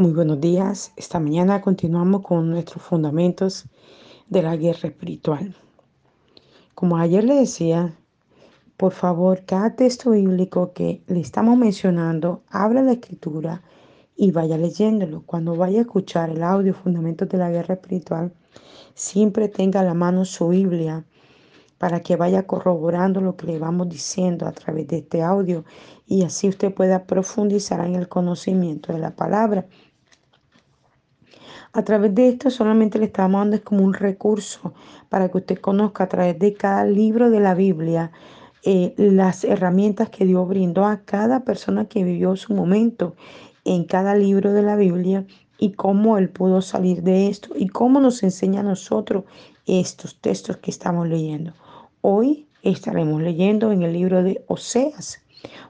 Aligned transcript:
Muy 0.00 0.12
buenos 0.12 0.40
días. 0.40 0.92
Esta 0.94 1.18
mañana 1.18 1.60
continuamos 1.60 2.22
con 2.22 2.48
nuestros 2.48 2.84
fundamentos 2.84 3.64
de 4.28 4.42
la 4.42 4.54
guerra 4.54 4.90
espiritual. 4.90 5.56
Como 6.76 6.98
ayer 6.98 7.24
le 7.24 7.34
decía, 7.34 7.98
por 8.76 8.92
favor, 8.92 9.42
cada 9.44 9.74
texto 9.74 10.12
bíblico 10.12 10.72
que 10.72 11.02
le 11.08 11.18
estamos 11.18 11.58
mencionando, 11.58 12.44
abra 12.48 12.80
la 12.80 12.92
escritura 12.92 13.64
y 14.14 14.30
vaya 14.30 14.56
leyéndolo. 14.56 15.24
Cuando 15.26 15.56
vaya 15.56 15.80
a 15.80 15.82
escuchar 15.82 16.30
el 16.30 16.44
audio 16.44 16.74
Fundamentos 16.74 17.28
de 17.28 17.38
la 17.38 17.50
Guerra 17.50 17.74
Espiritual, 17.74 18.32
siempre 18.94 19.48
tenga 19.48 19.80
a 19.80 19.84
la 19.84 19.94
mano 19.94 20.24
su 20.24 20.46
Biblia 20.46 21.06
para 21.76 22.00
que 22.00 22.14
vaya 22.14 22.46
corroborando 22.46 23.20
lo 23.20 23.36
que 23.36 23.46
le 23.46 23.58
vamos 23.58 23.88
diciendo 23.88 24.46
a 24.46 24.52
través 24.52 24.86
de 24.86 24.98
este 24.98 25.22
audio 25.22 25.64
y 26.06 26.22
así 26.22 26.48
usted 26.48 26.72
pueda 26.72 27.04
profundizar 27.04 27.84
en 27.84 27.96
el 27.96 28.08
conocimiento 28.08 28.92
de 28.92 29.00
la 29.00 29.16
palabra 29.16 29.66
a 31.72 31.82
través 31.82 32.14
de 32.14 32.28
esto 32.28 32.50
solamente 32.50 32.98
le 32.98 33.06
estamos 33.06 33.40
dando 33.40 33.62
como 33.62 33.84
un 33.84 33.94
recurso 33.94 34.74
para 35.08 35.28
que 35.28 35.38
usted 35.38 35.58
conozca 35.58 36.04
a 36.04 36.08
través 36.08 36.38
de 36.38 36.54
cada 36.54 36.84
libro 36.84 37.30
de 37.30 37.40
la 37.40 37.54
Biblia 37.54 38.10
eh, 38.64 38.94
las 38.96 39.44
herramientas 39.44 40.10
que 40.10 40.24
Dios 40.24 40.48
brindó 40.48 40.84
a 40.84 41.02
cada 41.04 41.44
persona 41.44 41.86
que 41.86 42.04
vivió 42.04 42.36
su 42.36 42.54
momento 42.54 43.14
en 43.64 43.84
cada 43.84 44.14
libro 44.14 44.52
de 44.52 44.62
la 44.62 44.76
Biblia 44.76 45.26
y 45.58 45.72
cómo 45.72 46.18
Él 46.18 46.30
pudo 46.30 46.62
salir 46.62 47.02
de 47.02 47.28
esto 47.28 47.50
y 47.56 47.68
cómo 47.68 48.00
nos 48.00 48.22
enseña 48.22 48.60
a 48.60 48.64
nosotros 48.64 49.24
estos 49.66 50.20
textos 50.20 50.56
que 50.56 50.70
estamos 50.70 51.08
leyendo. 51.08 51.52
Hoy 52.00 52.46
estaremos 52.62 53.22
leyendo 53.22 53.72
en 53.72 53.82
el 53.82 53.92
libro 53.92 54.22
de 54.22 54.42
Oseas 54.48 55.20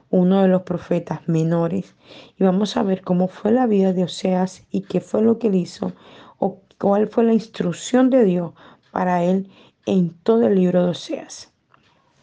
uno 0.09 0.41
de 0.41 0.47
los 0.47 0.63
profetas 0.63 1.27
menores, 1.27 1.95
y 2.37 2.43
vamos 2.43 2.77
a 2.77 2.83
ver 2.83 3.01
cómo 3.01 3.27
fue 3.27 3.51
la 3.51 3.67
vida 3.67 3.93
de 3.93 4.03
Oseas 4.03 4.63
y 4.71 4.81
qué 4.81 5.01
fue 5.01 5.21
lo 5.21 5.37
que 5.37 5.47
él 5.47 5.55
hizo, 5.55 5.93
o 6.37 6.59
cuál 6.79 7.07
fue 7.07 7.23
la 7.23 7.33
instrucción 7.33 8.09
de 8.09 8.23
Dios 8.23 8.53
para 8.91 9.23
él 9.23 9.49
en 9.85 10.09
todo 10.23 10.47
el 10.47 10.55
libro 10.55 10.83
de 10.83 10.91
Oseas. 10.91 11.51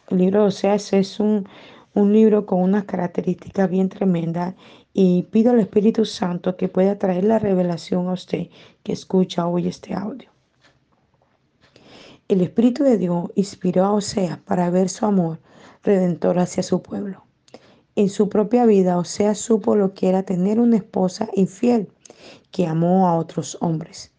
El 0.09 0.19
libro 0.19 0.41
de 0.41 0.47
Oseas 0.47 0.93
es 0.93 1.19
un, 1.19 1.47
un 1.93 2.13
libro 2.13 2.45
con 2.45 2.61
unas 2.61 2.83
características 2.83 3.69
bien 3.69 3.89
tremendas 3.89 4.55
y 4.93 5.23
pido 5.23 5.51
al 5.51 5.59
Espíritu 5.59 6.05
Santo 6.05 6.57
que 6.57 6.67
pueda 6.67 6.97
traer 6.97 7.23
la 7.23 7.39
revelación 7.39 8.07
a 8.07 8.13
usted 8.13 8.47
que 8.83 8.93
escucha 8.93 9.47
hoy 9.47 9.67
este 9.67 9.93
audio. 9.93 10.29
El 12.27 12.41
Espíritu 12.41 12.83
de 12.83 12.97
Dios 12.97 13.31
inspiró 13.35 13.85
a 13.85 13.93
Oseas 13.93 14.39
para 14.39 14.69
ver 14.69 14.89
su 14.89 15.05
amor 15.05 15.39
redentor 15.83 16.39
hacia 16.39 16.63
su 16.63 16.81
pueblo 16.81 17.26
en 17.97 18.09
su 18.09 18.29
propia 18.29 18.67
vida, 18.67 18.99
o 18.99 19.03
sea, 19.03 19.33
supo 19.33 19.75
lo 19.75 19.95
que 19.95 20.07
era 20.07 20.21
tener 20.21 20.59
una 20.59 20.77
esposa 20.77 21.29
infiel 21.33 21.89
que 22.51 22.67
amó 22.67 23.07
a 23.07 23.17
otros 23.17 23.57
hombres. 23.59 24.11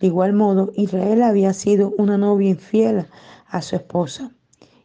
De 0.00 0.06
igual 0.06 0.32
modo, 0.32 0.72
Israel 0.74 1.20
había 1.20 1.52
sido 1.52 1.92
una 1.98 2.16
novia 2.16 2.48
infiel 2.48 3.06
a 3.46 3.60
su 3.60 3.76
esposa. 3.76 4.32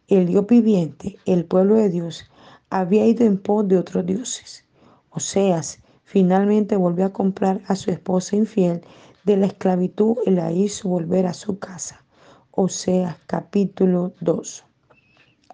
El 0.10 0.26
Dios 0.28 0.48
viviente, 0.48 1.18
el 1.26 1.46
pueblo 1.46 1.76
de 1.76 1.88
Dios, 1.88 2.30
había 2.70 3.06
ido 3.06 3.26
en 3.26 3.38
pos 3.38 3.70
de 3.70 3.78
otros 3.78 4.06
dioses. 4.06 4.66
Oseas 5.12 5.80
finalmente 6.04 6.76
volvió 6.76 7.06
a 7.06 7.14
comprar 7.14 7.62
a 7.68 7.78
su 7.78 7.90
esposa 7.90 8.36
infiel 8.36 8.82
de 9.24 9.38
la 9.38 9.46
esclavitud 9.46 10.18
y 10.26 10.32
la 10.32 10.52
hizo 10.52 10.90
volver 10.90 11.26
a 11.26 11.34
su 11.34 11.58
casa. 11.58 12.04
Oseas 12.52 13.16
capítulo 13.28 14.12
2. 14.20 14.71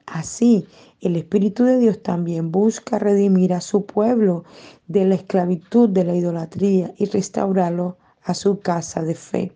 Así, 0.07 0.65
el 1.01 1.17
Espíritu 1.17 1.65
de 1.65 1.79
Dios 1.79 2.01
también 2.01 2.49
busca 2.49 2.97
redimir 2.97 3.53
a 3.53 3.59
su 3.59 3.85
pueblo 3.85 4.45
de 4.87 5.03
la 5.03 5.15
esclavitud 5.15 5.89
de 5.89 6.05
la 6.05 6.15
idolatría 6.15 6.93
y 6.97 7.05
restaurarlo 7.05 7.97
a 8.23 8.33
su 8.33 8.59
casa 8.59 9.03
de 9.03 9.15
fe. 9.15 9.51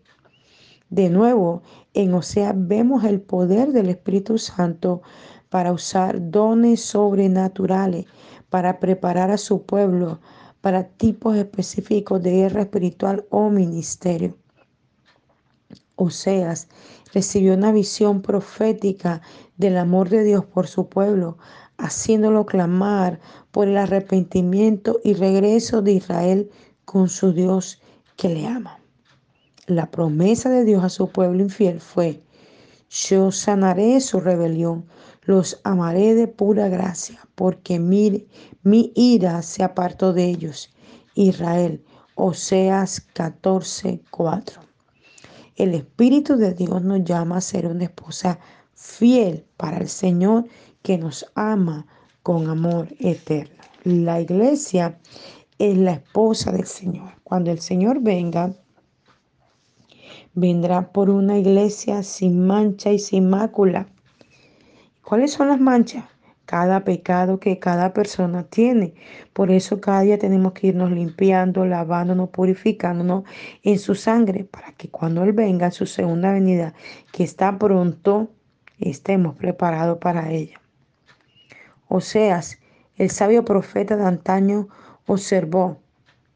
De 0.89 1.09
nuevo, 1.09 1.63
en 1.94 2.13
Osea 2.13 2.53
vemos 2.53 3.05
el 3.05 3.22
poder 3.22 3.72
del 3.72 3.89
Espíritu 3.89 4.38
Santo 4.38 5.01
para 5.50 5.72
usar 5.72 6.29
dones 6.31 6.81
sobrenaturales, 6.81 8.06
para 8.50 8.79
preparar 8.79 9.31
a 9.31 9.38
su 9.38 9.63
pueblo 9.63 10.19
para 10.59 10.83
tipos 10.89 11.38
específicos 11.38 12.22
de 12.22 12.31
guerra 12.31 12.63
espiritual 12.63 13.25
o 13.29 13.50
ministerio. 13.50 14.38
Oseas 15.95 16.68
recibió 17.13 17.53
una 17.53 17.72
visión 17.72 18.22
profética 18.22 19.22
del 19.57 19.77
amor 19.77 20.09
de 20.09 20.23
Dios 20.23 20.45
por 20.45 20.67
su 20.67 20.88
pueblo, 20.88 21.38
haciéndolo 21.77 22.45
clamar 22.45 23.19
por 23.51 23.67
el 23.67 23.77
arrepentimiento 23.77 24.99
y 25.03 25.13
regreso 25.13 25.81
de 25.81 25.94
Israel 25.94 26.50
con 26.85 27.09
su 27.09 27.33
Dios 27.33 27.81
que 28.16 28.29
le 28.29 28.47
ama. 28.47 28.79
La 29.67 29.89
promesa 29.89 30.50
de 30.50 30.66
Dios 30.66 30.83
a 30.83 30.89
su 30.89 31.09
pueblo 31.09 31.41
infiel 31.41 31.79
fue, 31.79 32.21
yo 32.89 33.31
sanaré 33.31 34.01
su 34.01 34.19
rebelión, 34.19 34.85
los 35.23 35.61
amaré 35.63 36.13
de 36.13 36.27
pura 36.27 36.67
gracia, 36.67 37.19
porque 37.35 37.79
mi, 37.79 38.27
mi 38.63 38.91
ira 38.95 39.41
se 39.41 39.63
apartó 39.63 40.13
de 40.13 40.25
ellos. 40.25 40.73
Israel, 41.16 41.83
Oseas 42.16 43.00
14, 43.00 44.01
4. 44.11 44.70
El 45.61 45.75
Espíritu 45.75 46.38
de 46.38 46.55
Dios 46.55 46.81
nos 46.81 47.03
llama 47.03 47.38
a 47.38 47.41
ser 47.41 47.67
una 47.67 47.83
esposa 47.83 48.39
fiel 48.73 49.45
para 49.57 49.77
el 49.77 49.89
Señor 49.89 50.47
que 50.81 50.97
nos 50.97 51.23
ama 51.35 51.85
con 52.23 52.49
amor 52.49 52.88
eterno. 52.97 53.61
La 53.83 54.19
iglesia 54.19 54.97
es 55.59 55.77
la 55.77 55.91
esposa 55.91 56.51
del 56.51 56.66
Señor. 56.66 57.11
Cuando 57.23 57.51
el 57.51 57.59
Señor 57.59 58.01
venga, 58.01 58.55
vendrá 60.33 60.91
por 60.91 61.11
una 61.11 61.38
iglesia 61.38 62.01
sin 62.01 62.44
mancha 62.47 62.91
y 62.91 62.97
sin 62.97 63.29
mácula. 63.29 63.85
¿Cuáles 65.03 65.31
son 65.33 65.50
las 65.50 65.61
manchas? 65.61 66.05
Cada 66.46 66.84
pecado 66.84 67.40
que 67.40 67.59
cada 67.59 67.94
persona 67.94 68.44
tiene. 68.44 68.94
Por 69.34 69.52
eso 69.52 69.79
cada 69.79 70.02
día 70.02 70.18
tenemos 70.18 70.53
que 70.53 70.68
irnos 70.68 70.91
limpiando, 70.91 71.66
lavándonos, 71.66 72.29
purificándonos 72.29 73.24
en 73.63 73.79
su 73.79 73.96
sangre, 73.96 74.44
para 74.44 74.74
que 74.74 74.90
cuando 74.90 75.24
Él 75.24 75.34
venga 75.34 75.68
en 75.68 75.72
su 75.72 75.85
segunda 75.85 76.34
venida, 76.34 76.74
que 77.12 77.24
está 77.24 77.57
pronto, 77.57 78.30
estemos 78.80 79.35
preparados 79.35 80.00
para 80.00 80.31
ella. 80.31 80.59
Oseas, 81.88 82.59
el 82.96 83.09
sabio 83.09 83.46
profeta 83.46 83.96
de 83.96 84.06
antaño, 84.06 84.68
observó, 85.06 85.80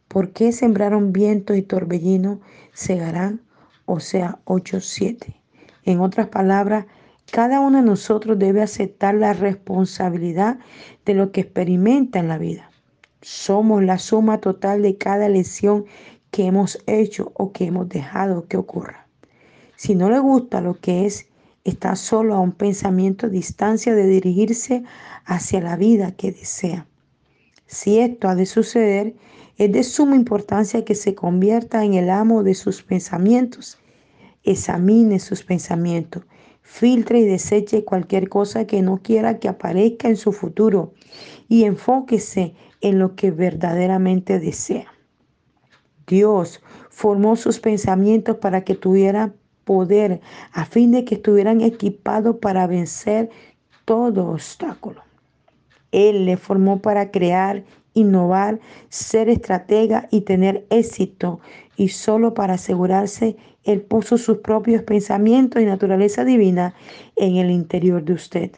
¿por 0.08 0.32
qué 0.32 0.52
sembraron 0.52 1.14
viento 1.14 1.56
y 1.56 1.62
torbellino? 1.62 2.42
Segarán, 2.74 3.42
o 3.86 4.00
sea, 4.00 4.40
8.7. 4.46 5.36
En 5.84 6.00
otras 6.00 6.28
palabras, 6.28 6.86
cada 7.31 7.59
uno 7.59 7.80
de 7.80 7.84
nosotros 7.84 8.38
debe 8.40 8.62
aceptar 8.62 9.16
la 9.16 9.34
responsabilidad 9.34 10.59
de 11.06 11.13
lo 11.16 11.31
que 11.31 11.41
experimenta 11.41 12.19
en 12.19 12.28
la 12.28 12.38
vida. 12.38 12.69
Somos 13.22 13.84
la 13.84 13.97
suma 13.97 14.40
total 14.40 14.81
de 14.81 14.97
cada 14.97 15.28
lesión 15.28 15.85
que 16.31 16.46
hemos 16.46 16.78
hecho 16.85 17.31
o 17.35 17.52
que 17.52 17.66
hemos 17.66 17.90
dejado 17.90 18.47
que 18.47 18.58
ocurra. 18.58 19.08
Si 19.75 19.96
no 19.96 20.09
le 20.09 20.19
gusta 20.19 20.62
lo 20.62 20.80
que 20.80 21.06
es, 21.06 21.28
está 21.64 21.96
solo 21.96 22.35
a 22.35 22.40
un 22.40 22.52
pensamiento 22.52 23.28
distancia 23.28 23.96
de 23.96 24.08
dirigirse 24.08 24.84
hacia 25.25 25.62
la 25.62 25.75
vida 25.75 26.12
que 26.12 26.31
desea. 26.31 26.85
Si 27.66 28.00
esto 28.00 28.30
ha 28.30 28.35
de 28.35 28.46
suceder, 28.46 29.16
es 29.58 29.72
de 29.72 29.84
suma 29.84 30.16
importancia 30.16 30.85
que 30.85 30.96
se 30.96 31.16
convierta 31.16 31.84
en 31.84 31.96
el 31.96 32.09
amo 32.09 32.44
de 32.44 32.53
sus 32.53 32.84
pensamientos. 32.84 33.80
Examine 34.44 35.19
sus 35.19 35.44
pensamientos 35.44 36.24
filtre 36.66 37.20
y 37.20 37.26
deseche 37.26 37.86
cualquier 37.86 38.28
cosa 38.28 38.66
que 38.66 38.81
no 38.81 38.98
quiera 38.98 39.40
que 39.40 39.48
aparezca 39.48 40.09
en 40.09 40.18
su 40.18 40.34
futuro 40.34 40.94
y 41.48 41.64
enfóquese 41.64 42.56
en 42.81 42.98
lo 43.00 43.16
que 43.16 43.30
verdaderamente 43.30 44.40
desea. 44.40 44.92
Dios 46.08 46.62
formó 46.90 47.35
sus 47.35 47.59
pensamientos 47.59 48.38
para 48.38 48.64
que 48.64 48.73
tuvieran 48.73 49.35
poder, 49.64 50.22
a 50.52 50.66
fin 50.66 50.91
de 50.91 51.06
que 51.06 51.16
estuvieran 51.16 51.62
equipados 51.62 52.38
para 52.38 52.67
vencer 52.67 53.29
todo 53.85 54.32
obstáculo. 54.32 55.03
Él 55.91 56.26
le 56.26 56.35
formó 56.35 56.82
para 56.82 57.12
crear, 57.12 57.64
innovar, 57.96 58.59
ser 58.90 59.28
estratega 59.30 60.08
y 60.12 60.22
tener 60.22 60.68
éxito. 60.70 61.40
Y 61.76 61.90
solo 61.90 62.36
para 62.36 62.53
asegurarse, 62.53 63.36
Él 63.64 63.82
puso 63.82 64.20
sus 64.20 64.38
propios 64.38 64.84
pensamientos 64.84 65.62
y 65.62 65.66
naturaleza 65.66 66.24
divina 66.24 66.76
en 67.16 67.38
el 67.38 67.50
interior 67.50 68.03
de 68.03 68.14
usted. 68.14 68.52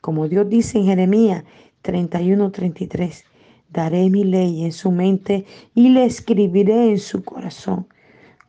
Como 0.00 0.28
Dios 0.28 0.48
dice 0.48 0.78
en 0.78 0.86
Jeremías 0.86 1.44
31, 1.82 2.50
33, 2.50 3.24
daré 3.70 4.08
mi 4.08 4.24
ley 4.24 4.64
en 4.64 4.72
su 4.72 4.90
mente 4.90 5.44
y 5.74 5.90
le 5.90 6.04
escribiré 6.04 6.90
en 6.90 6.98
su 6.98 7.22
corazón. 7.22 7.86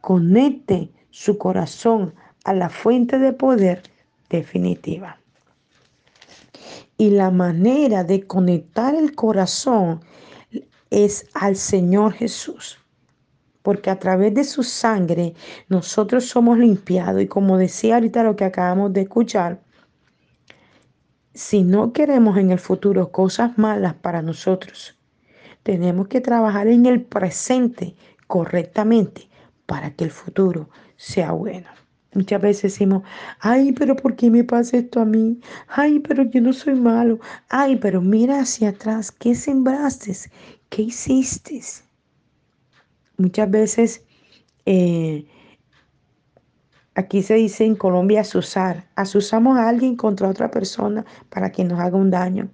Conecte 0.01 0.89
su 1.09 1.37
corazón 1.37 2.13
a 2.45 2.53
la 2.53 2.69
fuente 2.69 3.19
de 3.19 3.33
poder 3.33 3.81
definitiva. 4.29 5.16
Y 6.97 7.11
la 7.11 7.31
manera 7.31 8.03
de 8.03 8.25
conectar 8.27 8.95
el 8.95 9.15
corazón 9.15 10.01
es 10.89 11.27
al 11.33 11.55
Señor 11.55 12.13
Jesús. 12.13 12.79
porque 13.61 13.89
a 13.89 13.99
través 13.99 14.33
de 14.33 14.45
su 14.45 14.63
sangre 14.63 15.33
nosotros 15.67 16.25
somos 16.25 16.57
limpiados. 16.57 17.21
Y 17.21 17.27
como 17.27 17.57
decía 17.57 17.95
ahorita 17.95 18.23
lo 18.23 18.37
que 18.37 18.45
acabamos 18.45 18.93
de 18.93 19.01
escuchar, 19.01 19.61
si 21.33 21.63
no 21.63 21.91
queremos 21.91 22.37
en 22.37 22.51
el 22.51 22.59
futuro 22.59 23.11
cosas 23.11 23.57
malas 23.57 23.93
para 23.95 24.21
nosotros, 24.21 24.97
tenemos 25.63 26.07
que 26.07 26.21
trabajar 26.21 26.67
en 26.67 26.85
el 26.85 27.01
presente 27.03 27.95
correctamente 28.27 29.27
para 29.65 29.91
que 29.91 30.05
el 30.05 30.11
futuro 30.11 30.69
sea 30.95 31.33
bueno. 31.33 31.67
Muchas 32.17 32.41
veces 32.41 32.63
decimos, 32.73 33.03
ay, 33.41 33.73
pero 33.73 33.95
¿por 33.95 34.15
qué 34.15 34.31
me 34.31 34.43
pasa 34.43 34.77
esto 34.77 34.99
a 34.99 35.05
mí? 35.05 35.39
Ay, 35.67 35.99
pero 35.99 36.23
yo 36.23 36.41
no 36.41 36.51
soy 36.51 36.73
malo. 36.73 37.19
Ay, 37.47 37.75
pero 37.75 38.01
mira 38.01 38.39
hacia 38.39 38.69
atrás, 38.69 39.11
¿qué 39.11 39.35
sembraste? 39.35 40.17
¿Qué 40.69 40.81
hiciste? 40.81 41.61
Muchas 43.17 43.51
veces 43.51 44.03
eh, 44.65 45.27
aquí 46.95 47.21
se 47.21 47.35
dice 47.35 47.65
en 47.65 47.75
Colombia 47.75 48.21
asusar. 48.21 48.89
Asusamos 48.95 49.59
a 49.59 49.69
alguien 49.69 49.95
contra 49.95 50.27
otra 50.27 50.49
persona 50.49 51.05
para 51.29 51.51
que 51.51 51.63
nos 51.65 51.79
haga 51.79 51.97
un 51.97 52.09
daño. 52.09 52.49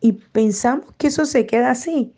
Y 0.00 0.12
pensamos 0.12 0.86
que 0.98 1.08
eso 1.08 1.26
se 1.26 1.46
queda 1.46 1.72
así, 1.72 2.14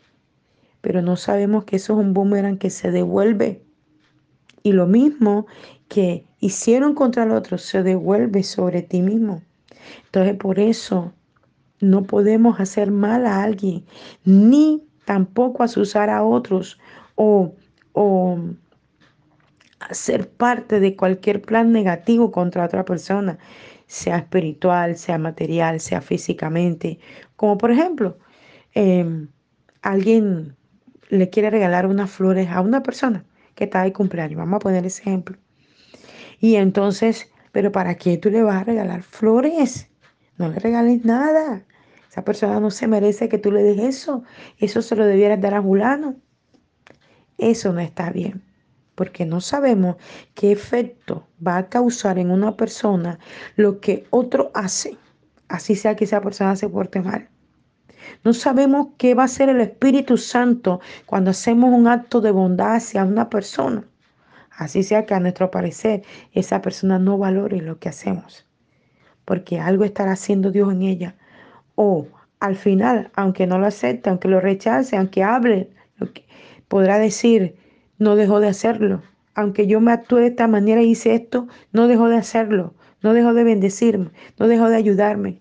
pero 0.81 1.01
no 1.01 1.15
sabemos 1.15 1.65
que 1.65 1.77
eso 1.77 1.93
es 1.93 2.05
un 2.05 2.13
boomerang 2.13 2.59
que 2.59 2.69
se 2.69 2.91
devuelve. 2.91 3.64
Y 4.65 4.71
lo 4.71 4.87
mismo 4.87 5.45
que 5.87 6.25
hicieron 6.39 6.95
contra 6.95 7.21
el 7.21 7.29
otro 7.29 7.59
se 7.59 7.83
devuelve 7.83 8.41
sobre 8.41 8.81
ti 8.81 9.03
mismo. 9.03 9.43
Entonces 10.05 10.35
por 10.37 10.57
eso 10.57 11.13
no 11.81 12.01
podemos 12.01 12.59
hacer 12.59 12.89
mal 12.89 13.27
a 13.27 13.43
alguien, 13.43 13.85
ni 14.23 14.83
tampoco 15.05 15.61
asusar 15.61 16.09
a 16.09 16.23
otros 16.23 16.79
o, 17.13 17.53
o 17.93 18.39
hacer 19.81 20.31
parte 20.31 20.79
de 20.79 20.95
cualquier 20.95 21.43
plan 21.43 21.71
negativo 21.71 22.31
contra 22.31 22.65
otra 22.65 22.85
persona, 22.85 23.37
sea 23.85 24.17
espiritual, 24.17 24.97
sea 24.97 25.19
material, 25.19 25.79
sea 25.79 26.01
físicamente. 26.01 26.97
Como 27.35 27.59
por 27.59 27.69
ejemplo, 27.69 28.17
em, 28.73 29.27
alguien 29.83 30.55
le 31.09 31.29
quiere 31.29 31.51
regalar 31.51 31.85
unas 31.85 32.09
flores 32.09 32.49
a 32.49 32.61
una 32.61 32.81
persona 32.81 33.25
que 33.55 33.65
está 33.65 33.83
de 33.83 33.93
cumpleaños. 33.93 34.37
Vamos 34.37 34.57
a 34.57 34.59
poner 34.59 34.85
ese 34.85 35.01
ejemplo. 35.01 35.37
Y 36.39 36.55
entonces, 36.55 37.31
pero 37.51 37.71
¿para 37.71 37.95
qué 37.95 38.17
tú 38.17 38.29
le 38.29 38.43
vas 38.43 38.61
a 38.61 38.65
regalar 38.65 39.01
flores? 39.01 39.89
No 40.37 40.49
le 40.49 40.59
regales 40.59 41.03
nada. 41.05 41.65
Esa 42.09 42.23
persona 42.23 42.59
no 42.59 42.71
se 42.71 42.87
merece 42.87 43.29
que 43.29 43.37
tú 43.37 43.51
le 43.51 43.63
des 43.63 43.79
eso. 43.79 44.23
Eso 44.57 44.81
se 44.81 44.95
lo 44.95 45.05
debieras 45.05 45.41
dar 45.41 45.53
a 45.53 45.61
Julano. 45.61 46.15
Eso 47.37 47.73
no 47.73 47.81
está 47.81 48.11
bien, 48.11 48.41
porque 48.95 49.25
no 49.25 49.41
sabemos 49.41 49.97
qué 50.33 50.51
efecto 50.51 51.27
va 51.45 51.57
a 51.57 51.69
causar 51.69 52.17
en 52.17 52.31
una 52.31 52.55
persona 52.55 53.19
lo 53.57 53.81
que 53.81 54.05
otro 54.09 54.51
hace, 54.53 54.97
así 55.49 55.75
sea 55.75 55.95
que 55.95 56.05
esa 56.05 56.21
persona 56.21 56.55
se 56.55 56.69
porte 56.69 57.01
mal. 57.01 57.29
No 58.23 58.33
sabemos 58.33 58.87
qué 58.97 59.13
va 59.13 59.23
a 59.23 59.25
hacer 59.25 59.49
el 59.49 59.61
Espíritu 59.61 60.17
Santo 60.17 60.79
cuando 61.05 61.31
hacemos 61.31 61.71
un 61.73 61.87
acto 61.87 62.21
de 62.21 62.31
bondad 62.31 62.75
hacia 62.75 63.03
una 63.03 63.29
persona. 63.29 63.85
Así 64.51 64.83
sea 64.83 65.05
que 65.05 65.13
a 65.13 65.19
nuestro 65.19 65.51
parecer 65.51 66.03
esa 66.31 66.61
persona 66.61 66.97
no 66.97 67.17
valore 67.17 67.61
lo 67.61 67.77
que 67.79 67.89
hacemos, 67.89 68.45
porque 69.25 69.59
algo 69.59 69.83
estará 69.83 70.13
haciendo 70.13 70.51
Dios 70.51 70.71
en 70.71 70.81
ella. 70.83 71.15
O 71.75 72.07
al 72.39 72.55
final, 72.55 73.11
aunque 73.15 73.47
no 73.47 73.59
lo 73.59 73.65
acepte, 73.67 74.09
aunque 74.09 74.29
lo 74.29 74.39
rechace, 74.39 74.95
aunque 74.95 75.23
hable, 75.23 75.71
podrá 76.67 76.99
decir, 76.99 77.57
no 77.97 78.15
dejó 78.15 78.39
de 78.39 78.47
hacerlo. 78.47 79.01
Aunque 79.33 79.67
yo 79.67 79.81
me 79.81 79.91
actúe 79.91 80.17
de 80.17 80.27
esta 80.27 80.47
manera 80.47 80.81
y 80.81 80.91
hice 80.91 81.15
esto, 81.15 81.47
no 81.73 81.87
dejó 81.87 82.07
de 82.07 82.15
hacerlo, 82.15 82.73
no 83.01 83.13
dejó 83.13 83.33
de 83.33 83.43
bendecirme, 83.43 84.11
no 84.39 84.47
dejó 84.47 84.69
de 84.69 84.77
ayudarme. 84.77 85.39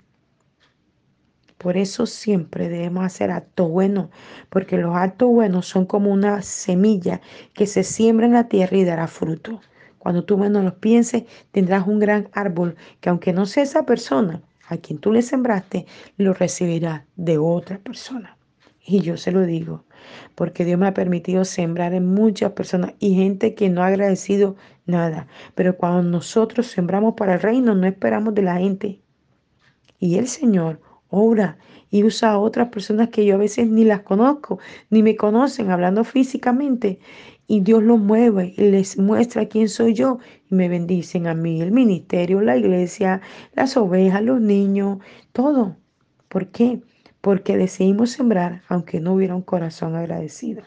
Por 1.65 1.79
eso 1.79 2.05
siempre 2.05 2.69
debemos 2.69 3.07
hacer 3.07 3.31
actos 3.31 3.71
buenos, 3.71 4.11
porque 4.51 4.77
los 4.77 4.95
actos 4.95 5.31
buenos 5.31 5.67
son 5.67 5.87
como 5.87 6.13
una 6.13 6.43
semilla 6.43 7.23
que 7.55 7.67
se 7.67 7.85
siembra 7.85 8.27
en 8.27 8.35
la 8.35 8.49
tierra 8.49 8.77
y 8.77 8.85
dará 8.85 9.07
fruto. 9.07 9.63
Cuando 9.99 10.27
tú 10.27 10.37
menos 10.37 10.63
los 10.63 10.75
pienses, 10.75 11.25
tendrás 11.53 11.87
un 11.87 12.01
gran 12.01 12.29
árbol 12.35 12.77
que 13.01 13.09
aunque 13.09 13.33
no 13.33 13.47
sea 13.47 13.63
esa 13.63 13.87
persona 13.87 14.43
a 14.69 14.77
quien 14.77 14.99
tú 14.99 15.11
le 15.11 15.23
sembraste, 15.23 15.87
lo 16.19 16.35
recibirá 16.35 17.07
de 17.17 17.39
otra 17.39 17.79
persona. 17.79 18.37
Y 18.85 19.01
yo 19.01 19.17
se 19.17 19.33
lo 19.33 19.41
digo, 19.47 19.87
porque 20.35 20.67
Dios 20.67 20.79
me 20.79 20.89
ha 20.89 20.93
permitido 20.93 21.47
sembrar 21.47 21.95
en 21.95 22.05
muchas 22.05 22.53
personas 22.53 22.93
y 22.99 23.15
gente 23.15 23.55
que 23.55 23.71
no 23.71 23.83
ha 23.83 23.87
agradecido 23.87 24.55
nada. 24.85 25.29
Pero 25.55 25.79
cuando 25.79 26.03
nosotros 26.03 26.67
sembramos 26.67 27.15
para 27.15 27.33
el 27.33 27.41
reino, 27.41 27.75
no 27.75 27.87
esperamos 27.87 28.35
de 28.35 28.43
la 28.43 28.59
gente. 28.59 29.01
Y 29.99 30.19
el 30.19 30.29
Señor 30.29 30.79
obra 31.15 31.59
y 31.91 32.03
usa 32.03 32.33
a 32.33 32.39
otras 32.39 32.69
personas 32.69 33.11
que 33.11 33.25
yo 33.25 33.37
a 33.37 33.39
veces 33.39 33.69
ni 33.69 33.85
las 33.85 34.01
conozco, 34.01 34.59
ni 34.91 35.03
me 35.03 35.17
conocen, 35.17 35.71
hablando 35.71 36.03
físicamente. 36.03 36.99
Y 37.47 37.61
Dios 37.61 37.83
los 37.83 38.01
mueve 38.01 38.55
y 38.57 38.63
les 38.71 38.99
muestra 38.99 39.47
quién 39.47 39.69
soy 39.69 39.95
yo. 39.95 40.19
Y 40.51 40.55
me 40.55 40.69
bendicen 40.69 41.27
a 41.27 41.35
mí, 41.35 41.61
el 41.61 41.73
ministerio, 41.73 42.41
la 42.41 42.57
iglesia, 42.57 43.21
las 43.55 43.77
ovejas, 43.77 44.23
los 44.23 44.41
niños, 44.41 44.99
todo. 45.33 45.77
¿Por 46.29 46.49
qué? 46.49 46.81
Porque 47.21 47.57
decidimos 47.57 48.11
sembrar 48.11 48.63
aunque 48.69 48.99
no 49.01 49.13
hubiera 49.13 49.37
un 49.37 49.43
corazón 49.43 49.95
agradecido. 49.95 50.63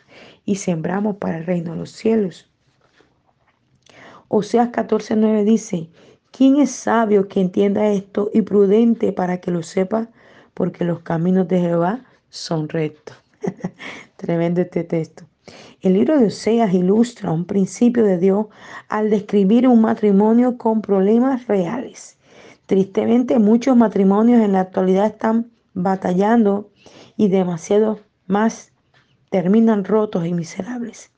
Y 0.45 0.55
sembramos 0.55 1.17
para 1.17 1.39
el 1.39 1.45
reino 1.45 1.71
de 1.73 1.79
los 1.79 1.91
cielos. 1.91 2.49
Oseas 4.29 4.69
14:9 4.69 5.43
dice, 5.43 5.89
¿quién 6.31 6.57
es 6.57 6.71
sabio 6.71 7.27
que 7.27 7.41
entienda 7.41 7.87
esto 7.89 8.29
y 8.33 8.43
prudente 8.43 9.11
para 9.13 9.41
que 9.41 9.51
lo 9.51 9.63
sepa? 9.63 10.09
Porque 10.57 10.83
los 10.83 11.01
caminos 11.01 11.47
de 11.47 11.59
Jehová 11.59 11.99
son 12.31 12.67
rectos. 12.67 13.15
Tremendo 14.17 14.61
este 14.61 14.83
texto. 14.83 15.23
El 15.81 15.93
libro 15.93 16.17
de 16.17 16.25
Oseas 16.25 16.73
ilustra 16.73 17.31
un 17.31 17.45
principio 17.45 18.03
de 18.03 18.17
Dios 18.17 18.47
al 18.89 19.11
describir 19.11 19.67
un 19.67 19.81
matrimonio 19.81 20.57
con 20.57 20.81
problemas 20.81 21.45
reales. 21.45 22.17
Tristemente 22.65 23.37
muchos 23.37 23.77
matrimonios 23.77 24.41
en 24.41 24.53
la 24.53 24.61
actualidad 24.61 25.05
están 25.05 25.51
batallando 25.75 26.71
y 27.17 27.27
demasiado 27.27 27.99
más 28.25 28.71
terminan 29.29 29.85
rotos 29.85 30.25
y 30.25 30.33
miserables. 30.33 31.11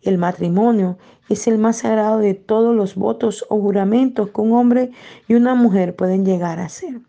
El 0.00 0.16
matrimonio 0.16 0.96
es 1.28 1.48
el 1.48 1.58
más 1.58 1.78
sagrado 1.78 2.18
de 2.18 2.34
todos 2.34 2.72
los 2.76 2.94
votos 2.94 3.44
o 3.48 3.60
juramentos 3.60 4.30
que 4.30 4.40
un 4.40 4.52
hombre 4.52 4.92
y 5.26 5.34
una 5.34 5.56
mujer 5.56 5.96
pueden 5.96 6.24
llegar 6.24 6.60
a 6.60 6.66
hacer 6.66 7.00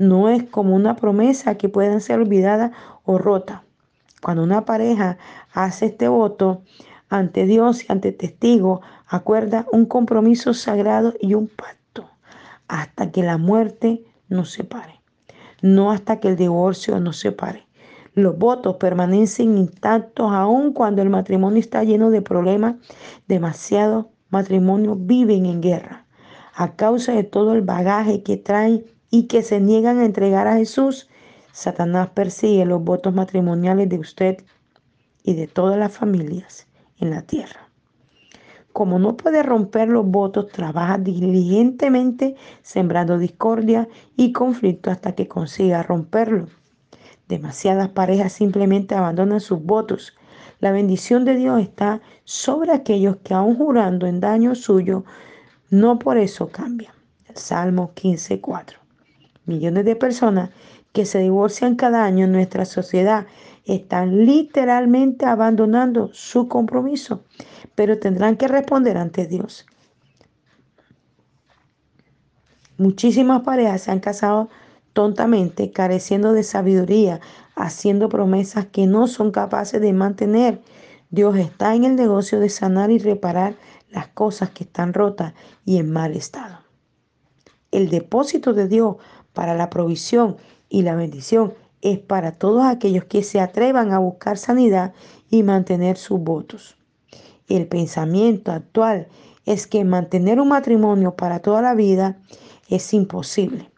no 0.00 0.30
es 0.30 0.44
como 0.44 0.74
una 0.74 0.96
promesa 0.96 1.56
que 1.56 1.68
pueda 1.68 2.00
ser 2.00 2.20
olvidada 2.20 2.72
o 3.04 3.18
rota. 3.18 3.64
Cuando 4.22 4.42
una 4.42 4.64
pareja 4.64 5.18
hace 5.52 5.86
este 5.86 6.08
voto 6.08 6.62
ante 7.10 7.44
Dios 7.44 7.84
y 7.84 7.92
ante 7.92 8.10
testigos, 8.10 8.80
acuerda 9.06 9.66
un 9.72 9.84
compromiso 9.84 10.54
sagrado 10.54 11.12
y 11.20 11.34
un 11.34 11.48
pacto 11.48 12.08
hasta 12.66 13.12
que 13.12 13.22
la 13.22 13.36
muerte 13.36 14.02
nos 14.30 14.50
separe, 14.50 15.02
no 15.60 15.92
hasta 15.92 16.18
que 16.18 16.28
el 16.28 16.36
divorcio 16.36 16.98
nos 16.98 17.18
separe. 17.18 17.66
Los 18.14 18.38
votos 18.38 18.76
permanecen 18.76 19.58
intactos 19.58 20.32
aun 20.32 20.72
cuando 20.72 21.02
el 21.02 21.10
matrimonio 21.10 21.60
está 21.60 21.84
lleno 21.84 22.10
de 22.10 22.22
problemas. 22.22 22.76
Demasiados 23.28 24.06
matrimonios 24.30 24.96
viven 24.98 25.44
en 25.44 25.60
guerra 25.60 26.06
a 26.54 26.74
causa 26.74 27.12
de 27.12 27.22
todo 27.22 27.52
el 27.52 27.62
bagaje 27.62 28.22
que 28.22 28.36
traen 28.36 28.84
y 29.10 29.24
que 29.24 29.42
se 29.42 29.60
niegan 29.60 29.98
a 29.98 30.04
entregar 30.04 30.46
a 30.46 30.56
Jesús, 30.56 31.08
Satanás 31.52 32.10
persigue 32.10 32.64
los 32.64 32.82
votos 32.82 33.12
matrimoniales 33.12 33.88
de 33.88 33.98
usted 33.98 34.44
y 35.24 35.34
de 35.34 35.48
todas 35.48 35.78
las 35.78 35.92
familias 35.92 36.68
en 36.98 37.10
la 37.10 37.22
tierra. 37.22 37.68
Como 38.72 39.00
no 39.00 39.16
puede 39.16 39.42
romper 39.42 39.88
los 39.88 40.06
votos, 40.06 40.48
trabaja 40.48 40.96
diligentemente 40.96 42.36
sembrando 42.62 43.18
discordia 43.18 43.88
y 44.16 44.32
conflicto 44.32 44.92
hasta 44.92 45.16
que 45.16 45.26
consiga 45.26 45.82
romperlo. 45.82 46.46
Demasiadas 47.28 47.88
parejas 47.88 48.32
simplemente 48.32 48.94
abandonan 48.94 49.40
sus 49.40 49.62
votos. 49.62 50.14
La 50.60 50.70
bendición 50.70 51.24
de 51.24 51.34
Dios 51.34 51.60
está 51.60 52.00
sobre 52.24 52.72
aquellos 52.72 53.16
que 53.18 53.34
aun 53.34 53.56
jurando 53.56 54.06
en 54.06 54.20
daño 54.20 54.54
suyo, 54.54 55.04
no 55.68 55.98
por 55.98 56.16
eso 56.16 56.48
cambian. 56.48 56.94
El 57.28 57.36
Salmo 57.36 57.92
15.4 57.94 58.79
millones 59.50 59.84
de 59.84 59.96
personas 59.96 60.50
que 60.92 61.04
se 61.04 61.18
divorcian 61.18 61.76
cada 61.76 62.04
año 62.04 62.24
en 62.24 62.32
nuestra 62.32 62.64
sociedad 62.64 63.26
están 63.64 64.24
literalmente 64.24 65.26
abandonando 65.26 66.10
su 66.12 66.48
compromiso, 66.48 67.24
pero 67.74 67.98
tendrán 67.98 68.36
que 68.36 68.48
responder 68.48 68.96
ante 68.96 69.26
Dios. 69.26 69.66
Muchísimas 72.78 73.42
parejas 73.42 73.82
se 73.82 73.90
han 73.90 74.00
casado 74.00 74.48
tontamente, 74.92 75.70
careciendo 75.70 76.32
de 76.32 76.42
sabiduría, 76.42 77.20
haciendo 77.54 78.08
promesas 78.08 78.66
que 78.66 78.86
no 78.86 79.06
son 79.06 79.30
capaces 79.30 79.80
de 79.80 79.92
mantener. 79.92 80.62
Dios 81.10 81.36
está 81.36 81.74
en 81.74 81.84
el 81.84 81.96
negocio 81.96 82.40
de 82.40 82.48
sanar 82.48 82.90
y 82.90 82.98
reparar 82.98 83.54
las 83.90 84.08
cosas 84.08 84.50
que 84.50 84.64
están 84.64 84.94
rotas 84.94 85.34
y 85.64 85.78
en 85.78 85.92
mal 85.92 86.12
estado. 86.16 86.60
El 87.70 87.90
depósito 87.90 88.52
de 88.52 88.66
Dios 88.66 88.96
para 89.32 89.54
la 89.54 89.70
provisión 89.70 90.36
y 90.68 90.82
la 90.82 90.94
bendición 90.94 91.54
es 91.82 91.98
para 91.98 92.32
todos 92.32 92.64
aquellos 92.64 93.04
que 93.04 93.22
se 93.22 93.40
atrevan 93.40 93.92
a 93.92 93.98
buscar 93.98 94.38
sanidad 94.38 94.92
y 95.30 95.42
mantener 95.42 95.96
sus 95.96 96.20
votos. 96.20 96.76
El 97.48 97.66
pensamiento 97.66 98.52
actual 98.52 99.08
es 99.46 99.66
que 99.66 99.84
mantener 99.84 100.40
un 100.40 100.48
matrimonio 100.48 101.16
para 101.16 101.40
toda 101.40 101.62
la 101.62 101.74
vida 101.74 102.18
es 102.68 102.92
imposible. 102.94 103.70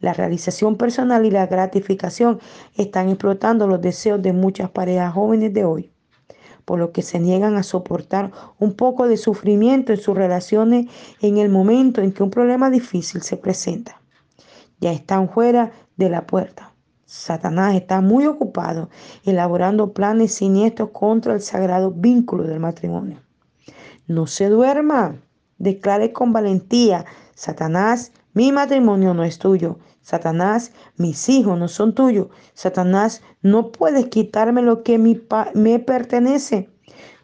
La 0.00 0.12
realización 0.12 0.76
personal 0.76 1.24
y 1.24 1.30
la 1.30 1.46
gratificación 1.46 2.40
están 2.76 3.08
explotando 3.08 3.66
los 3.66 3.80
deseos 3.80 4.20
de 4.20 4.32
muchas 4.32 4.70
parejas 4.70 5.14
jóvenes 5.14 5.54
de 5.54 5.64
hoy, 5.64 5.90
por 6.64 6.78
lo 6.78 6.92
que 6.92 7.02
se 7.02 7.20
niegan 7.20 7.56
a 7.56 7.62
soportar 7.62 8.32
un 8.58 8.74
poco 8.74 9.06
de 9.06 9.16
sufrimiento 9.16 9.92
en 9.92 10.00
sus 10.00 10.16
relaciones 10.16 10.86
en 11.20 11.38
el 11.38 11.48
momento 11.48 12.00
en 12.00 12.12
que 12.12 12.22
un 12.22 12.30
problema 12.30 12.70
difícil 12.70 13.22
se 13.22 13.36
presenta. 13.36 14.00
Ya 14.84 14.92
están 14.92 15.30
fuera 15.30 15.72
de 15.96 16.10
la 16.10 16.26
puerta. 16.26 16.74
Satanás 17.06 17.74
está 17.74 18.02
muy 18.02 18.26
ocupado 18.26 18.90
elaborando 19.24 19.94
planes 19.94 20.34
siniestros 20.34 20.90
contra 20.90 21.32
el 21.32 21.40
sagrado 21.40 21.90
vínculo 21.90 22.42
del 22.42 22.60
matrimonio. 22.60 23.22
No 24.06 24.26
se 24.26 24.50
duerma, 24.50 25.16
declare 25.56 26.12
con 26.12 26.34
valentía, 26.34 27.06
Satanás, 27.34 28.12
mi 28.34 28.52
matrimonio 28.52 29.14
no 29.14 29.24
es 29.24 29.38
tuyo. 29.38 29.78
Satanás, 30.02 30.72
mis 30.98 31.30
hijos 31.30 31.58
no 31.58 31.68
son 31.68 31.94
tuyos. 31.94 32.26
Satanás, 32.52 33.22
no 33.40 33.72
puedes 33.72 34.08
quitarme 34.08 34.60
lo 34.60 34.82
que 34.82 34.98
me 34.98 35.78
pertenece. 35.78 36.68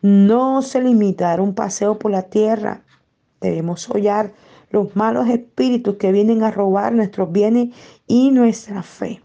No 0.00 0.62
se 0.62 0.80
limita 0.80 1.30
a 1.30 1.42
un 1.42 1.54
paseo 1.54 1.98
por 1.98 2.10
la 2.10 2.22
tierra. 2.22 2.84
Debemos 3.42 3.86
hollar 3.90 4.32
los 4.70 4.96
malos 4.96 5.28
espíritus 5.28 5.96
que 5.96 6.12
vienen 6.12 6.42
a 6.42 6.50
robar 6.50 6.92
nuestros 6.92 7.30
bienes 7.30 7.74
y 8.06 8.30
nuestra 8.30 8.82
fe. 8.82 9.22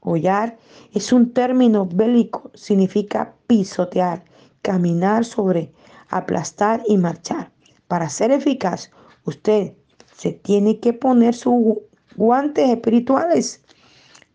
Hollar 0.00 0.58
es 0.92 1.12
un 1.12 1.32
término 1.32 1.86
bélico, 1.86 2.50
significa 2.54 3.34
pisotear, 3.46 4.24
caminar 4.62 5.24
sobre, 5.24 5.72
aplastar 6.08 6.82
y 6.86 6.96
marchar. 6.96 7.52
Para 7.86 8.08
ser 8.08 8.30
eficaz, 8.30 8.90
usted 9.24 9.74
se 10.14 10.32
tiene 10.32 10.80
que 10.80 10.92
poner 10.92 11.34
sus 11.34 11.78
guantes 12.16 12.68
espirituales 12.68 13.62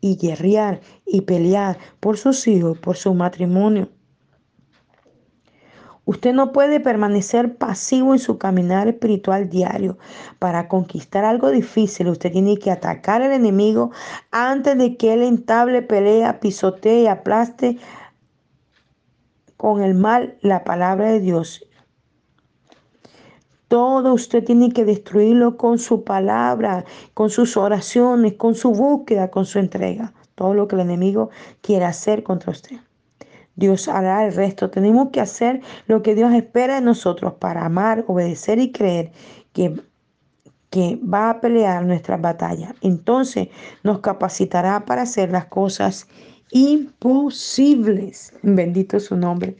y 0.02 0.18
guerrear 0.18 0.82
y 1.06 1.22
pelear 1.22 1.78
por 2.00 2.18
sus 2.18 2.48
hijos, 2.48 2.78
por 2.78 2.96
su 2.96 3.14
matrimonio. 3.14 3.90
Usted 6.06 6.34
no 6.34 6.52
puede 6.52 6.80
permanecer 6.80 7.58
pasivo 7.58 8.14
en 8.14 8.20
su 8.20 8.38
caminar 8.38 8.88
espiritual 8.88 9.50
diario. 9.50 9.98
Para 10.38 10.68
conquistar 10.68 11.26
algo 11.26 11.50
difícil, 11.50 12.10
usted 12.10 12.32
tiene 12.32 12.58
que 12.58 12.70
atacar 12.70 13.24
al 13.24 13.32
enemigo 13.32 13.92
antes 14.30 14.78
de 14.78 14.98
que 14.98 15.14
él 15.14 15.24
entable 15.24 15.82
pelea, 15.82 16.40
pisotee 16.40 17.04
y 17.04 17.08
aplaste 17.08 17.80
con 19.58 19.82
el 19.82 19.96
mal 19.96 20.38
la 20.42 20.64
palabra 20.64 21.12
de 21.12 21.20
Dios. 21.22 21.66
Todo 23.68 24.14
usted 24.14 24.44
tiene 24.44 24.72
que 24.72 24.86
destruirlo 24.86 25.58
con 25.58 25.80
su 25.80 26.04
palabra, 26.04 26.86
con 27.16 27.32
sus 27.32 27.58
oraciones, 27.58 28.34
con 28.34 28.54
su 28.54 28.72
búsqueda, 28.72 29.32
con 29.32 29.48
su 29.48 29.58
entrega. 29.58 30.14
Todo 30.36 30.54
lo 30.54 30.68
que 30.68 30.76
el 30.76 30.82
enemigo 30.82 31.32
quiera 31.62 31.88
hacer 31.88 32.22
contra 32.22 32.52
usted. 32.52 32.78
Dios 33.56 33.88
hará 33.88 34.26
el 34.26 34.34
resto. 34.34 34.70
Tenemos 34.70 35.10
que 35.10 35.22
hacer 35.22 35.62
lo 35.88 36.02
que 36.02 36.16
Dios 36.16 36.34
espera 36.34 36.76
de 36.76 36.82
nosotros 36.82 37.34
para 37.34 37.66
amar, 37.66 38.04
obedecer 38.08 38.60
y 38.60 38.72
creer 38.72 39.12
que, 39.54 39.82
que 40.70 41.00
va 41.02 41.30
a 41.30 41.42
pelear 41.42 41.86
nuestras 41.86 42.22
batallas. 42.22 42.74
Entonces 42.82 43.50
nos 43.84 44.00
capacitará 44.00 44.86
para 44.86 45.04
hacer 45.04 45.32
las 45.32 45.46
cosas 45.46 46.08
imposibles. 46.52 48.34
Bendito 48.44 49.00
su 49.00 49.16
nombre. 49.16 49.58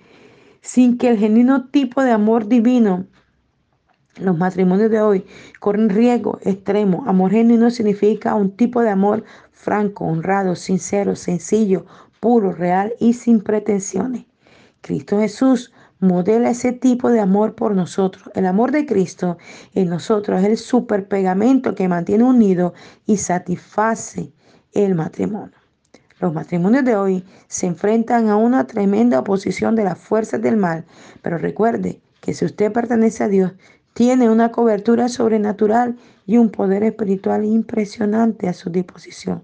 Sin 0.62 0.98
que 0.98 1.10
el 1.10 1.18
genuino 1.18 1.68
tipo 1.70 2.04
de 2.04 2.12
amor 2.12 2.48
divino 2.48 3.06
los 4.18 4.38
matrimonios 4.38 4.90
de 4.90 5.02
hoy 5.02 5.26
corren 5.60 5.90
riesgo 5.90 6.40
extremo. 6.44 7.04
Amor 7.06 7.32
genuino 7.32 7.70
significa 7.70 8.34
un 8.36 8.52
tipo 8.52 8.82
de 8.82 8.90
amor 8.90 9.26
franco, 9.52 10.06
honrado, 10.06 10.56
sincero, 10.56 11.16
sencillo, 11.16 11.86
puro, 12.20 12.52
real 12.52 12.94
y 13.00 13.14
sin 13.14 13.42
pretensiones. 13.42 14.26
Cristo 14.82 15.20
Jesús 15.20 15.72
modela 16.00 16.50
ese 16.50 16.72
tipo 16.72 17.10
de 17.10 17.20
amor 17.20 17.56
por 17.56 17.76
nosotros. 17.76 18.30
El 18.36 18.46
amor 18.46 18.72
de 18.72 18.86
Cristo 18.86 19.38
en 19.74 19.90
nosotros 19.90 20.42
es 20.42 20.48
el 20.48 20.58
super 20.58 21.08
pegamento 21.08 21.76
que 21.76 21.88
mantiene 21.88 22.24
unido 22.24 22.74
y 23.06 23.18
satisface 23.18 24.32
el 24.74 24.96
matrimonio. 24.96 25.58
Los 26.20 26.34
matrimonios 26.34 26.86
de 26.86 26.96
hoy 26.96 27.24
se 27.48 27.68
enfrentan 27.68 28.30
a 28.30 28.38
una 28.38 28.68
tremenda 28.68 29.20
oposición 29.20 29.76
de 29.76 29.84
las 29.84 29.98
fuerzas 29.98 30.42
del 30.42 30.58
mal, 30.58 30.86
pero 31.22 31.38
recuerde 31.38 32.02
que 32.22 32.34
si 32.34 32.46
usted 32.46 32.72
pertenece 32.72 33.24
a 33.24 33.28
Dios, 33.28 33.54
tiene 33.94 34.30
una 34.30 34.52
cobertura 34.52 35.08
sobrenatural 35.10 35.98
y 36.26 36.38
un 36.38 36.50
poder 36.50 36.84
espiritual 36.84 37.46
impresionante 37.46 38.48
a 38.48 38.54
su 38.54 38.70
disposición. 38.70 39.44